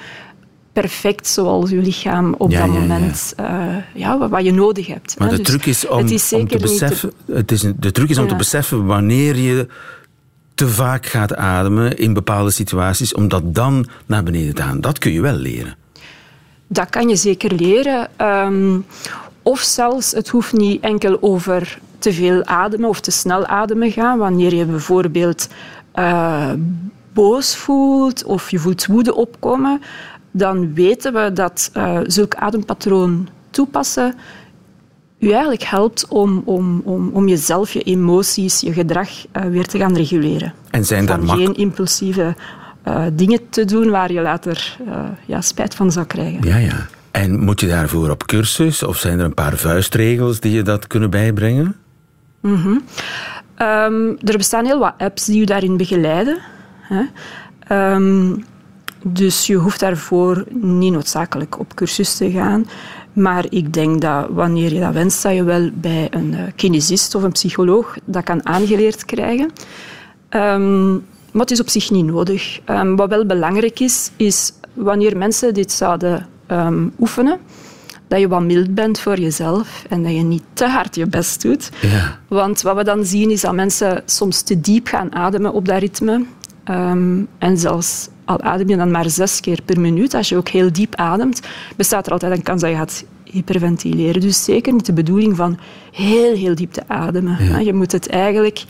perfect 0.73 1.27
zoals 1.27 1.69
je 1.69 1.77
lichaam 1.77 2.35
op 2.37 2.51
Ja, 2.51 2.59
dat 2.59 2.67
ja, 2.67 2.73
ja. 2.73 2.79
moment 2.79 3.33
uh, 3.39 3.75
ja, 3.93 4.17
wat, 4.17 4.29
wat 4.29 4.43
je 4.43 4.53
nodig 4.53 4.87
hebt. 4.87 5.19
Maar 5.19 5.29
hè. 5.29 5.35
de 5.35 5.41
Dus 5.41 5.47
truc 5.51 5.65
is 5.65 5.87
om, 5.87 5.97
het 5.97 6.11
is 6.11 6.33
om 6.33 6.39
zeker 6.39 6.57
te 6.57 6.61
beseffen, 6.67 7.11
het 7.31 7.51
is, 7.51 7.61
de 7.75 7.91
truc 7.91 8.09
is 8.09 8.17
om 8.17 8.23
Ja. 8.23 8.29
te 8.29 8.35
beseffen 8.35 8.85
wanneer 8.85 9.35
je 9.35 9.67
te 10.55 10.67
vaak 10.67 11.05
gaat 11.05 11.35
ademen 11.35 11.97
in 11.97 12.13
bepaalde 12.13 12.51
situaties, 12.51 13.13
om 13.13 13.27
dat 13.27 13.55
dan 13.55 13.87
naar 14.05 14.23
beneden 14.23 14.53
te 14.55 14.61
gaan. 14.61 14.81
Dat 14.81 14.97
kun 14.97 15.11
je 15.11 15.21
wel 15.21 15.35
leren. 15.35 15.75
Dat 16.67 16.89
kan 16.89 17.09
je 17.09 17.15
zeker 17.15 17.53
leren. 17.53 18.07
Ehm, 18.15 18.77
of 19.41 19.59
zelfs, 19.59 20.11
het 20.11 20.27
hoeft 20.29 20.53
niet 20.53 20.81
enkel 20.81 21.17
over 21.21 21.79
te 22.05 22.13
veel 22.13 22.45
ademen 22.45 22.89
of 22.89 22.99
te 22.99 23.11
snel 23.11 23.45
ademen 23.45 23.91
gaan. 23.91 24.17
Wanneer 24.17 24.53
je 24.53 24.65
bijvoorbeeld 24.65 25.47
eh, 25.91 26.51
boos 27.13 27.55
voelt 27.55 28.23
of 28.23 28.51
je 28.51 28.59
voelt 28.59 28.85
woede 28.85 29.15
opkomen, 29.15 29.81
dan 30.31 30.73
weten 30.73 31.13
we 31.13 31.33
dat 31.33 31.69
eh, 31.73 31.99
zulk 32.03 32.35
adempatroon 32.35 33.27
toepassen 33.49 34.15
u 35.19 35.31
eigenlijk 35.31 35.63
helpt 35.63 36.07
om, 36.07 36.41
om, 36.45 36.81
om, 36.83 37.09
om 37.13 37.27
jezelf, 37.27 37.71
je 37.71 37.81
emoties, 37.81 38.59
je 38.59 38.73
gedrag 38.73 39.09
eh, 39.31 39.43
weer 39.43 39.67
te 39.67 39.77
gaan 39.77 39.95
reguleren. 39.95 40.53
En 40.69 40.85
zijn 40.85 41.05
daar 41.05 41.21
geen 41.21 41.55
impulsieve 41.55 42.35
dingen 43.13 43.39
te 43.49 43.65
doen 43.65 43.89
waar 43.89 44.11
je 44.11 44.21
later 44.21 44.77
ja, 45.25 45.41
spijt 45.41 45.75
van 45.75 45.91
zou 45.91 46.05
krijgen. 46.05 46.47
Ja, 46.47 46.57
ja. 46.57 46.87
En 47.11 47.39
moet 47.39 47.59
je 47.59 47.67
daarvoor 47.67 48.09
op 48.09 48.25
cursus? 48.25 48.83
Of 48.83 48.97
zijn 48.97 49.19
er 49.19 49.25
een 49.25 49.33
paar 49.33 49.57
vuistregels 49.57 50.39
die 50.39 50.51
je 50.51 50.61
dat 50.61 50.87
kunnen 50.87 51.09
bijbrengen? 51.09 51.75
Ehm, 53.55 54.09
er 54.23 54.37
bestaan 54.37 54.65
heel 54.65 54.79
wat 54.79 54.93
apps 54.97 55.25
die 55.25 55.41
u 55.41 55.43
daarin 55.43 55.77
begeleiden. 55.77 56.37
Hè. 56.81 57.03
Ehm, 57.67 58.35
dus 59.03 59.47
je 59.47 59.55
hoeft 59.55 59.79
daarvoor 59.79 60.43
niet 60.59 60.91
noodzakelijk 60.91 61.59
op 61.59 61.75
cursus 61.75 62.17
te 62.17 62.31
gaan. 62.31 62.65
Maar 63.13 63.45
ik 63.49 63.73
denk 63.73 64.01
dat 64.01 64.27
wanneer 64.29 64.73
je 64.73 64.79
dat 64.79 64.93
wenst, 64.93 65.23
dat 65.23 65.33
je 65.33 65.43
wel 65.43 65.69
bij 65.73 66.07
een 66.09 66.33
eh, 66.33 66.43
kinesist 66.55 67.15
of 67.15 67.23
een 67.23 67.31
psycholoog 67.31 67.97
dat 68.05 68.23
kan 68.23 68.45
aangeleerd 68.45 69.05
krijgen. 69.05 69.51
Ehm, 70.29 70.91
maar 71.31 71.41
het 71.41 71.51
is 71.51 71.61
op 71.61 71.69
zich 71.69 71.91
niet 71.91 72.05
nodig. 72.05 72.59
Wat 72.95 73.09
wel 73.09 73.25
belangrijk 73.25 73.79
is, 73.79 74.11
is 74.15 74.53
wanneer 74.73 75.17
mensen 75.17 75.53
dit 75.53 75.71
zouden 75.71 76.27
oefenen, 76.99 77.39
dat 78.07 78.19
je 78.19 78.27
wat 78.27 78.41
mild 78.41 78.73
bent 78.73 78.99
voor 78.99 79.19
jezelf 79.19 79.85
en 79.89 80.03
dat 80.03 80.11
je 80.11 80.21
niet 80.21 80.43
te 80.53 80.67
hard 80.67 80.95
je 80.95 81.07
best 81.07 81.41
doet. 81.41 81.69
Ja. 81.81 82.19
Want 82.27 82.61
wat 82.61 82.75
we 82.75 82.83
dan 82.83 83.05
zien 83.05 83.31
is 83.31 83.41
dat 83.41 83.53
mensen 83.53 84.03
soms 84.05 84.41
te 84.41 84.61
diep 84.61 84.87
gaan 84.87 85.15
ademen 85.15 85.53
op 85.53 85.65
dat 85.65 85.79
ritme. 85.79 86.25
Ehm, 86.63 87.23
en 87.37 87.57
zelfs 87.57 88.07
al 88.25 88.41
adem 88.41 88.69
je 88.69 88.77
dan 88.77 88.91
maar 88.91 89.09
zes 89.09 89.39
keer 89.39 89.61
per 89.65 89.79
minuut, 89.79 90.13
als 90.13 90.29
je 90.29 90.37
ook 90.37 90.49
heel 90.49 90.71
diep 90.71 90.95
ademt, 90.95 91.41
bestaat 91.75 92.05
er 92.05 92.11
altijd 92.11 92.37
een 92.37 92.43
kans 92.43 92.61
dat 92.61 92.69
je 92.69 92.75
gaat 92.75 93.05
hyperventileren. 93.23 94.21
Dus 94.21 94.43
zeker 94.43 94.73
niet 94.73 94.85
de 94.85 94.93
bedoeling 94.93 95.35
van 95.35 95.59
heel, 95.91 96.35
heel 96.35 96.55
diep 96.55 96.71
te 96.71 96.83
ademen. 96.87 97.63
Je 97.65 97.73
moet 97.73 97.91
het 97.91 98.09
eigenlijk 98.09 98.63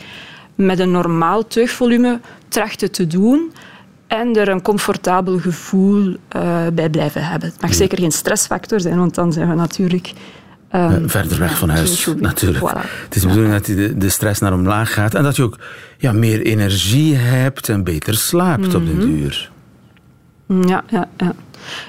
met 0.54 0.78
een 0.78 0.90
normaal 0.90 1.46
teugvolume 1.46 2.20
trachten 2.48 2.90
te 2.90 3.06
doen 3.06 3.52
en 4.06 4.36
er 4.36 4.48
een 4.48 4.62
comfortabel 4.62 5.38
gevoel 5.38 6.16
eh, 6.28 6.66
bij 6.74 6.90
blijven 6.90 7.24
hebben. 7.26 7.48
Het 7.48 7.60
mag 7.60 7.74
zeker 7.74 7.98
geen 7.98 8.12
stressfactor 8.12 8.80
zijn, 8.80 8.98
want 8.98 9.14
dan 9.14 9.32
zijn 9.32 9.48
we 9.48 9.54
natuurlijk... 9.54 10.12
ehm, 10.68 10.92
Eh, 10.92 10.98
verder 11.06 11.38
weg 11.38 11.58
van 11.58 11.68
huis, 11.68 12.08
Voilà. 12.10 12.20
natuurlijk. 12.20 12.64
Het 13.04 13.14
is 13.14 13.20
de 13.22 13.26
bedoeling 13.28 13.52
dat 13.54 13.64
de, 13.64 13.96
de 13.98 14.08
stress 14.08 14.40
naar 14.40 14.52
omlaag 14.52 14.92
gaat 14.92 15.14
en 15.14 15.22
dat 15.22 15.36
je 15.36 15.42
ook 15.42 15.58
ja, 15.98 16.12
meer 16.12 16.40
energie 16.42 17.14
hebt 17.16 17.68
en 17.68 17.84
beter 17.84 18.14
slaapt 18.14 18.74
op 18.74 18.82
Mhm. 18.82 18.98
den 18.98 18.98
duur. 19.00 19.50
Ja, 20.46 20.84
ja, 20.88 21.08
ja. 21.16 21.34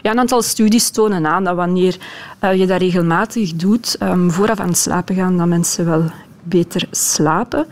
ja, 0.01 0.11
een 0.11 0.19
aantal 0.19 0.41
studies 0.41 0.89
tonen 0.89 1.25
aan 1.27 1.43
dat 1.43 1.55
wanneer 1.55 1.97
eh, 2.39 2.53
je 2.59 2.65
dat 2.67 2.79
regelmatig 2.79 3.53
doet, 3.53 3.95
ehm, 3.99 4.29
vooraf 4.29 4.59
aan 4.59 4.67
het 4.67 4.77
slapen 4.77 5.15
gaan, 5.15 5.37
dat 5.37 5.47
mensen 5.47 5.85
wel 5.85 6.03
beter 6.43 6.87
slapen. 6.91 7.65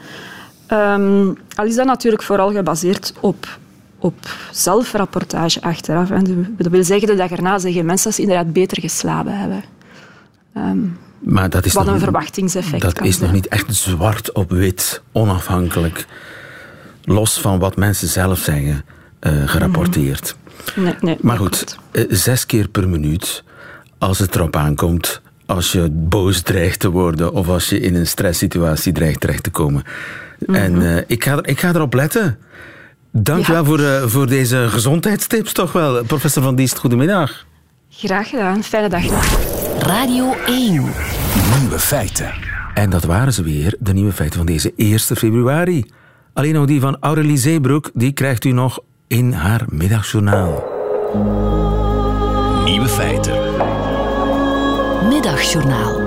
Ehm, 0.67 1.27
al 1.55 1.65
is 1.65 1.75
dat 1.75 1.85
natuurlijk 1.85 2.23
vooral 2.23 2.51
gebaseerd 2.51 3.13
op, 3.19 3.57
op 4.05 4.35
zelfrapportage 4.51 5.61
achteraf. 5.61 6.09
En 6.11 6.55
dat 6.57 6.67
wil 6.67 6.83
zeggen 6.83 7.07
de 7.07 7.15
dag 7.15 7.31
erna 7.31 7.59
zeggen 7.59 7.85
mensen 7.85 8.05
dat 8.05 8.15
ze 8.15 8.21
inderdaad 8.21 8.53
beter 8.53 8.81
geslapen 8.81 9.39
hebben. 9.39 9.63
Maar 11.19 11.49
dat 11.49 11.65
is 11.65 11.73
Wat 11.73 11.85
nog, 11.85 11.93
een 11.93 11.99
verwachtingseffect 11.99 12.81
Dat 12.81 13.01
is 13.01 13.19
nog 13.19 13.31
niet 13.31 13.47
echt 13.47 13.75
zwart 13.75 14.31
op 14.31 14.51
wit, 14.51 15.01
onafhankelijk, 15.11 16.05
los 17.03 17.39
van 17.39 17.59
wat 17.59 17.75
mensen 17.75 18.07
zelf 18.07 18.39
zeggen, 18.39 18.85
eh, 19.19 19.47
gerapporteerd. 19.47 20.35
Nee, 20.75 20.95
nee, 20.99 21.17
Maar 21.21 21.37
dat 21.37 21.45
goed, 21.45 21.77
eh, 21.91 22.03
zes 22.09 22.45
keer 22.45 22.67
per 22.67 22.89
minuut, 22.89 23.43
als 23.97 24.19
het 24.19 24.35
erop 24.35 24.55
aankomt, 24.55 25.21
als 25.45 25.71
je 25.71 25.89
boos 25.91 26.41
dreigt 26.41 26.79
te 26.79 26.89
worden 26.89 27.33
of 27.33 27.47
als 27.47 27.69
je 27.69 27.79
in 27.79 27.95
een 27.95 28.07
stresssituatie 28.07 28.91
dreigt 28.91 29.19
terecht 29.19 29.43
te 29.43 29.49
komen. 29.49 29.83
En 30.47 30.81
eh, 30.81 31.03
ik, 31.07 31.23
ga 31.23 31.31
er, 31.31 31.47
ik 31.47 31.59
ga 31.59 31.73
erop 31.73 31.93
letten. 31.93 32.37
Dank 33.17 33.45
je 33.45 33.51
Ja. 33.51 33.63
wel 33.63 33.65
voor, 33.65 33.79
eh, 33.79 34.03
voor 34.07 34.27
deze 34.27 34.65
gezondheidstips, 34.69 35.51
toch 35.53 35.71
wel. 35.71 36.03
Professor 36.03 36.43
Van 36.43 36.55
Diest, 36.55 36.77
goedemiddag. 36.77 37.45
Graag 37.89 38.29
gedaan. 38.29 38.63
Fijne 38.63 38.89
dag 38.89 39.03
nog. 39.03 39.37
Radio 39.79 40.33
1. 40.45 40.71
Nieuwe 41.59 41.79
feiten. 41.79 42.31
En 42.73 42.89
dat 42.89 43.03
waren 43.03 43.33
ze 43.33 43.43
weer, 43.43 43.75
de 43.79 43.93
nieuwe 43.93 44.11
feiten 44.11 44.37
van 44.37 44.45
deze 44.45 44.73
1 44.75 44.99
februari. 44.99 45.85
Alleen 46.33 46.53
nog 46.53 46.65
die 46.65 46.79
van 46.79 46.97
Aurélie 46.99 47.37
Zeebroek, 47.37 47.89
die 47.93 48.11
krijgt 48.11 48.45
u 48.45 48.51
nog 48.51 48.79
in 49.07 49.31
haar 49.31 49.61
middagjournaal. 49.69 50.63
Nieuwe 52.65 52.87
feiten. 52.87 53.33
Middagjournaal. 55.09 56.03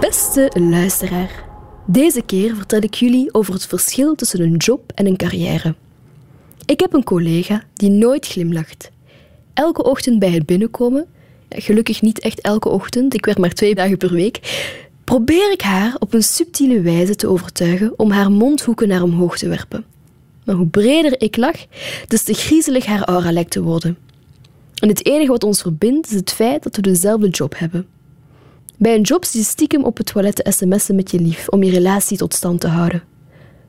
Beste 0.00 0.50
luisteraar, 0.54 1.30
deze 1.86 2.22
keer 2.22 2.56
vertel 2.56 2.80
ik 2.80 2.94
jullie 2.94 3.34
over 3.34 3.52
het 3.52 3.66
verschil 3.66 4.14
tussen 4.14 4.40
een 4.40 4.56
job 4.56 4.92
en 4.94 5.06
een 5.06 5.16
carrière. 5.16 5.74
Ik 6.66 6.80
heb 6.80 6.92
een 6.92 7.04
collega 7.04 7.62
die 7.74 7.90
nooit 7.90 8.26
glimlacht. 8.26 8.90
Elke 9.54 9.84
ochtend 9.84 10.18
bij 10.18 10.30
het 10.30 10.46
binnenkomen, 10.46 11.06
gelukkig 11.48 12.02
niet 12.02 12.20
echt 12.20 12.40
elke 12.40 12.68
ochtend, 12.68 13.14
ik 13.14 13.24
werk 13.24 13.38
maar 13.38 13.52
twee 13.52 13.74
dagen 13.80 13.96
per 13.96 14.12
week, 14.12 14.64
probeer 15.04 15.52
ik 15.52 15.60
haar 15.60 15.96
op 15.98 16.14
een 16.14 16.22
subtiele 16.22 16.80
wijze 16.80 17.14
te 17.14 17.28
overtuigen 17.28 17.98
om 17.98 18.10
haar 18.10 18.30
mondhoeken 18.30 18.88
naar 18.88 19.02
omhoog 19.02 19.38
te 19.38 19.48
werpen. 19.48 19.84
Maar 20.44 20.54
hoe 20.54 20.66
breder 20.66 21.20
ik 21.20 21.36
lach, 21.36 21.66
des 22.08 22.22
te 22.22 22.34
griezelig 22.34 22.86
haar 22.86 23.02
aura 23.02 23.32
lijkt 23.32 23.50
te 23.50 23.62
worden. 23.62 23.98
En 24.74 24.88
het 24.88 25.06
enige 25.06 25.30
wat 25.30 25.44
ons 25.44 25.62
verbindt 25.62 26.06
is 26.06 26.14
het 26.14 26.32
feit 26.32 26.62
dat 26.62 26.76
we 26.76 26.82
dezelfde 26.82 27.28
job 27.28 27.58
hebben. 27.58 27.86
Bij 28.84 28.94
een 28.94 29.00
job 29.00 29.24
zit 29.24 29.34
je 29.34 29.48
stiekem 29.48 29.84
op 29.84 29.96
het 29.96 30.06
toilet 30.06 30.34
te 30.34 30.52
sms'en 30.52 30.94
met 30.94 31.10
je 31.10 31.20
lief 31.20 31.48
om 31.48 31.62
je 31.62 31.70
relatie 31.70 32.16
tot 32.16 32.34
stand 32.34 32.60
te 32.60 32.68
houden. 32.68 33.02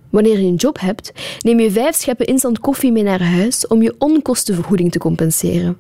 Wanneer 0.10 0.40
je 0.40 0.48
een 0.48 0.56
job 0.56 0.80
hebt, 0.80 1.12
neem 1.40 1.60
je 1.60 1.72
vijf 1.72 1.96
scheppen 1.96 2.26
instant 2.26 2.60
koffie 2.60 2.92
mee 2.92 3.04
naar 3.04 3.24
huis 3.24 3.68
om 3.68 3.82
je 3.82 3.96
onkostenvergoeding 3.98 4.92
te 4.92 4.98
compenseren. 4.98 5.78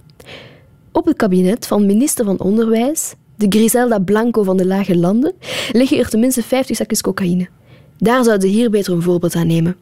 Op 0.91 1.05
het 1.05 1.15
kabinet 1.15 1.67
van 1.67 1.85
minister 1.85 2.25
van 2.25 2.39
Onderwijs, 2.39 3.13
de 3.35 3.45
Griselda 3.49 3.99
Blanco 3.99 4.43
van 4.43 4.57
de 4.57 4.65
Lage 4.65 4.97
Landen, 4.97 5.33
liggen 5.71 5.97
er 5.97 6.09
tenminste 6.09 6.43
50 6.43 6.75
zakjes 6.75 7.01
cocaïne. 7.01 7.47
Daar 7.97 8.23
zouden 8.23 8.49
hier 8.49 8.69
beter 8.69 8.93
een 8.93 9.01
voorbeeld 9.01 9.35
aan 9.35 9.47
nemen. 9.47 9.75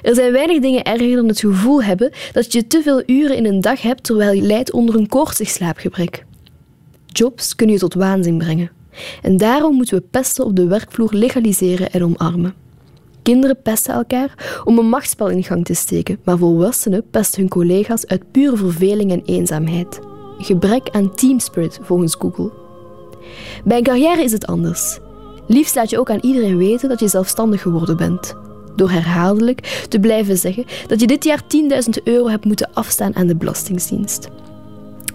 Er 0.00 0.14
zijn 0.14 0.32
weinig 0.32 0.60
dingen 0.60 0.84
erger 0.84 1.16
dan 1.16 1.28
het 1.28 1.40
gevoel 1.40 1.82
hebben 1.82 2.12
dat 2.32 2.52
je 2.52 2.66
te 2.66 2.82
veel 2.82 3.02
uren 3.06 3.36
in 3.36 3.46
een 3.46 3.60
dag 3.60 3.82
hebt 3.82 4.04
terwijl 4.04 4.32
je 4.32 4.42
lijdt 4.42 4.72
onder 4.72 4.94
een 4.94 5.08
koortsig 5.08 5.48
slaapgebrek. 5.48 6.26
Jobs 7.12 7.54
kunnen 7.54 7.74
je 7.74 7.80
tot 7.80 7.94
waanzin 7.94 8.38
brengen. 8.38 8.70
En 9.22 9.36
daarom 9.36 9.74
moeten 9.74 9.98
we 9.98 10.04
pesten 10.10 10.44
op 10.44 10.56
de 10.56 10.66
werkvloer 10.66 11.14
legaliseren 11.14 11.90
en 11.90 12.04
omarmen. 12.04 12.54
Kinderen 13.22 13.62
pesten 13.62 13.94
elkaar 13.94 14.60
om 14.64 14.78
een 14.78 14.88
machtsspel 14.88 15.28
in 15.28 15.44
gang 15.44 15.64
te 15.64 15.74
steken, 15.74 16.18
maar 16.24 16.38
volwassenen 16.38 17.10
pesten 17.10 17.40
hun 17.40 17.48
collega's 17.48 18.06
uit 18.06 18.30
pure 18.30 18.56
verveling 18.56 19.10
en 19.12 19.22
eenzaamheid. 19.24 19.98
Gebrek 20.38 20.88
aan 20.90 21.14
teamspirit 21.14 21.78
volgens 21.82 22.14
Google. 22.14 22.52
Bij 23.64 23.78
een 23.78 23.84
carrière 23.84 24.22
is 24.22 24.32
het 24.32 24.46
anders. 24.46 24.98
Liefst 25.46 25.74
laat 25.74 25.90
je 25.90 25.98
ook 25.98 26.10
aan 26.10 26.20
iedereen 26.22 26.56
weten 26.56 26.88
dat 26.88 27.00
je 27.00 27.08
zelfstandig 27.08 27.62
geworden 27.62 27.96
bent. 27.96 28.34
Door 28.76 28.90
herhaaldelijk 28.90 29.86
te 29.88 30.00
blijven 30.00 30.36
zeggen 30.36 30.64
dat 30.86 31.00
je 31.00 31.06
dit 31.06 31.24
jaar 31.24 31.42
10.000 31.42 32.02
euro 32.04 32.28
hebt 32.28 32.44
moeten 32.44 32.70
afstaan 32.72 33.16
aan 33.16 33.26
de 33.26 33.36
Belastingdienst. 33.36 34.28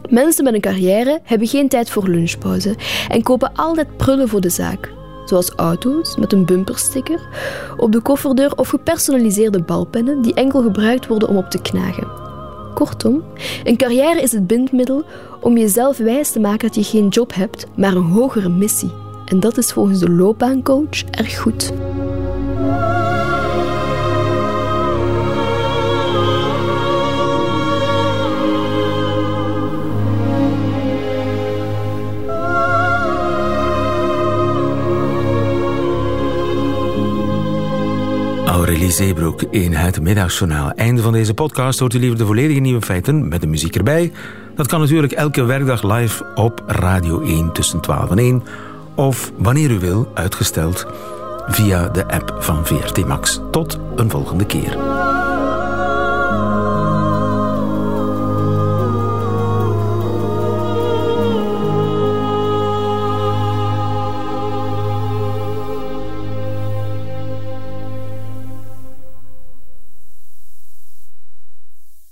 Mensen 0.10 0.44
met 0.44 0.54
een 0.54 0.62
carrière 0.62 1.20
hebben 1.24 1.48
geen 1.48 1.68
tijd 1.70 1.90
voor 1.90 2.08
lunchpauze 2.08 2.76
en 3.10 3.24
kopen 3.24 3.52
altijd 3.56 3.98
prullen 3.98 4.28
voor 4.28 4.42
de 4.42 4.50
zaak. 4.50 4.92
zoals 5.26 5.50
auto's 5.50 6.18
met 6.18 6.34
een 6.34 6.46
bumpersticker, 6.46 7.20
op 7.78 7.92
de 7.92 8.00
kofferdeur 8.00 8.56
of 8.56 8.68
gepersonaliseerde 8.68 9.64
balpennen 9.64 10.22
die 10.22 10.34
enkel 10.34 10.62
gebruikt 10.62 11.08
worden 11.08 11.30
om 11.30 11.38
op 11.38 11.50
te 11.50 11.62
knagen. 11.62 12.08
Kortom, 12.74 13.24
een 13.64 13.78
carrière 13.78 14.22
is 14.22 14.32
het 14.32 14.48
bindmiddel 14.48 15.04
om 15.42 15.58
jezelf 15.58 15.98
wijs 15.98 16.32
te 16.32 16.40
maken 16.40 16.68
dat 16.68 16.76
je 16.76 16.84
geen 16.84 17.08
job 17.08 17.34
hebt, 17.34 17.66
maar 17.76 17.96
een 17.96 18.12
hogere 18.12 18.50
missie. 18.50 18.92
En 19.26 19.40
dat 19.40 19.58
is 19.58 19.72
volgens 19.72 20.00
de 20.00 20.10
loopbaancoach 20.10 21.04
erg 21.12 21.40
goed. 21.40 21.74
Aurélie 38.84 39.06
Zeebroek 39.06 39.42
in 39.42 39.74
het 39.74 40.02
Middagjournaal. 40.02 40.72
Einde 40.72 41.02
van 41.02 41.12
deze 41.12 41.34
podcast 41.34 41.80
hoort 41.80 41.94
u 41.94 42.00
liever 42.00 42.18
de 42.18 42.26
volledige 42.26 42.60
nieuwe 42.60 42.82
feiten 42.82 43.28
met 43.28 43.42
de 43.42 43.48
muziek 43.48 43.76
erbij. 43.76 44.12
Dat 44.56 44.68
kan 44.68 44.80
natuurlijk 44.80 45.14
elke 45.14 45.44
werkdag 45.44 45.84
live 45.84 46.26
op 46.36 46.64
Radio 46.68 47.22
1 47.22 47.52
tussen 47.52 47.80
12 47.80 48.10
en 48.10 48.18
1. 48.18 48.44
Of 48.96 49.32
wanneer 49.38 49.72
u 49.72 49.80
wil, 49.80 50.12
uitgesteld 50.14 50.86
via 51.48 51.90
de 51.90 52.08
app 52.08 52.36
van 52.40 52.66
VRT 52.66 53.06
Max. 53.06 53.40
Tot 53.52 53.80
een 53.96 54.10
volgende 54.10 54.46
keer. 54.46 54.78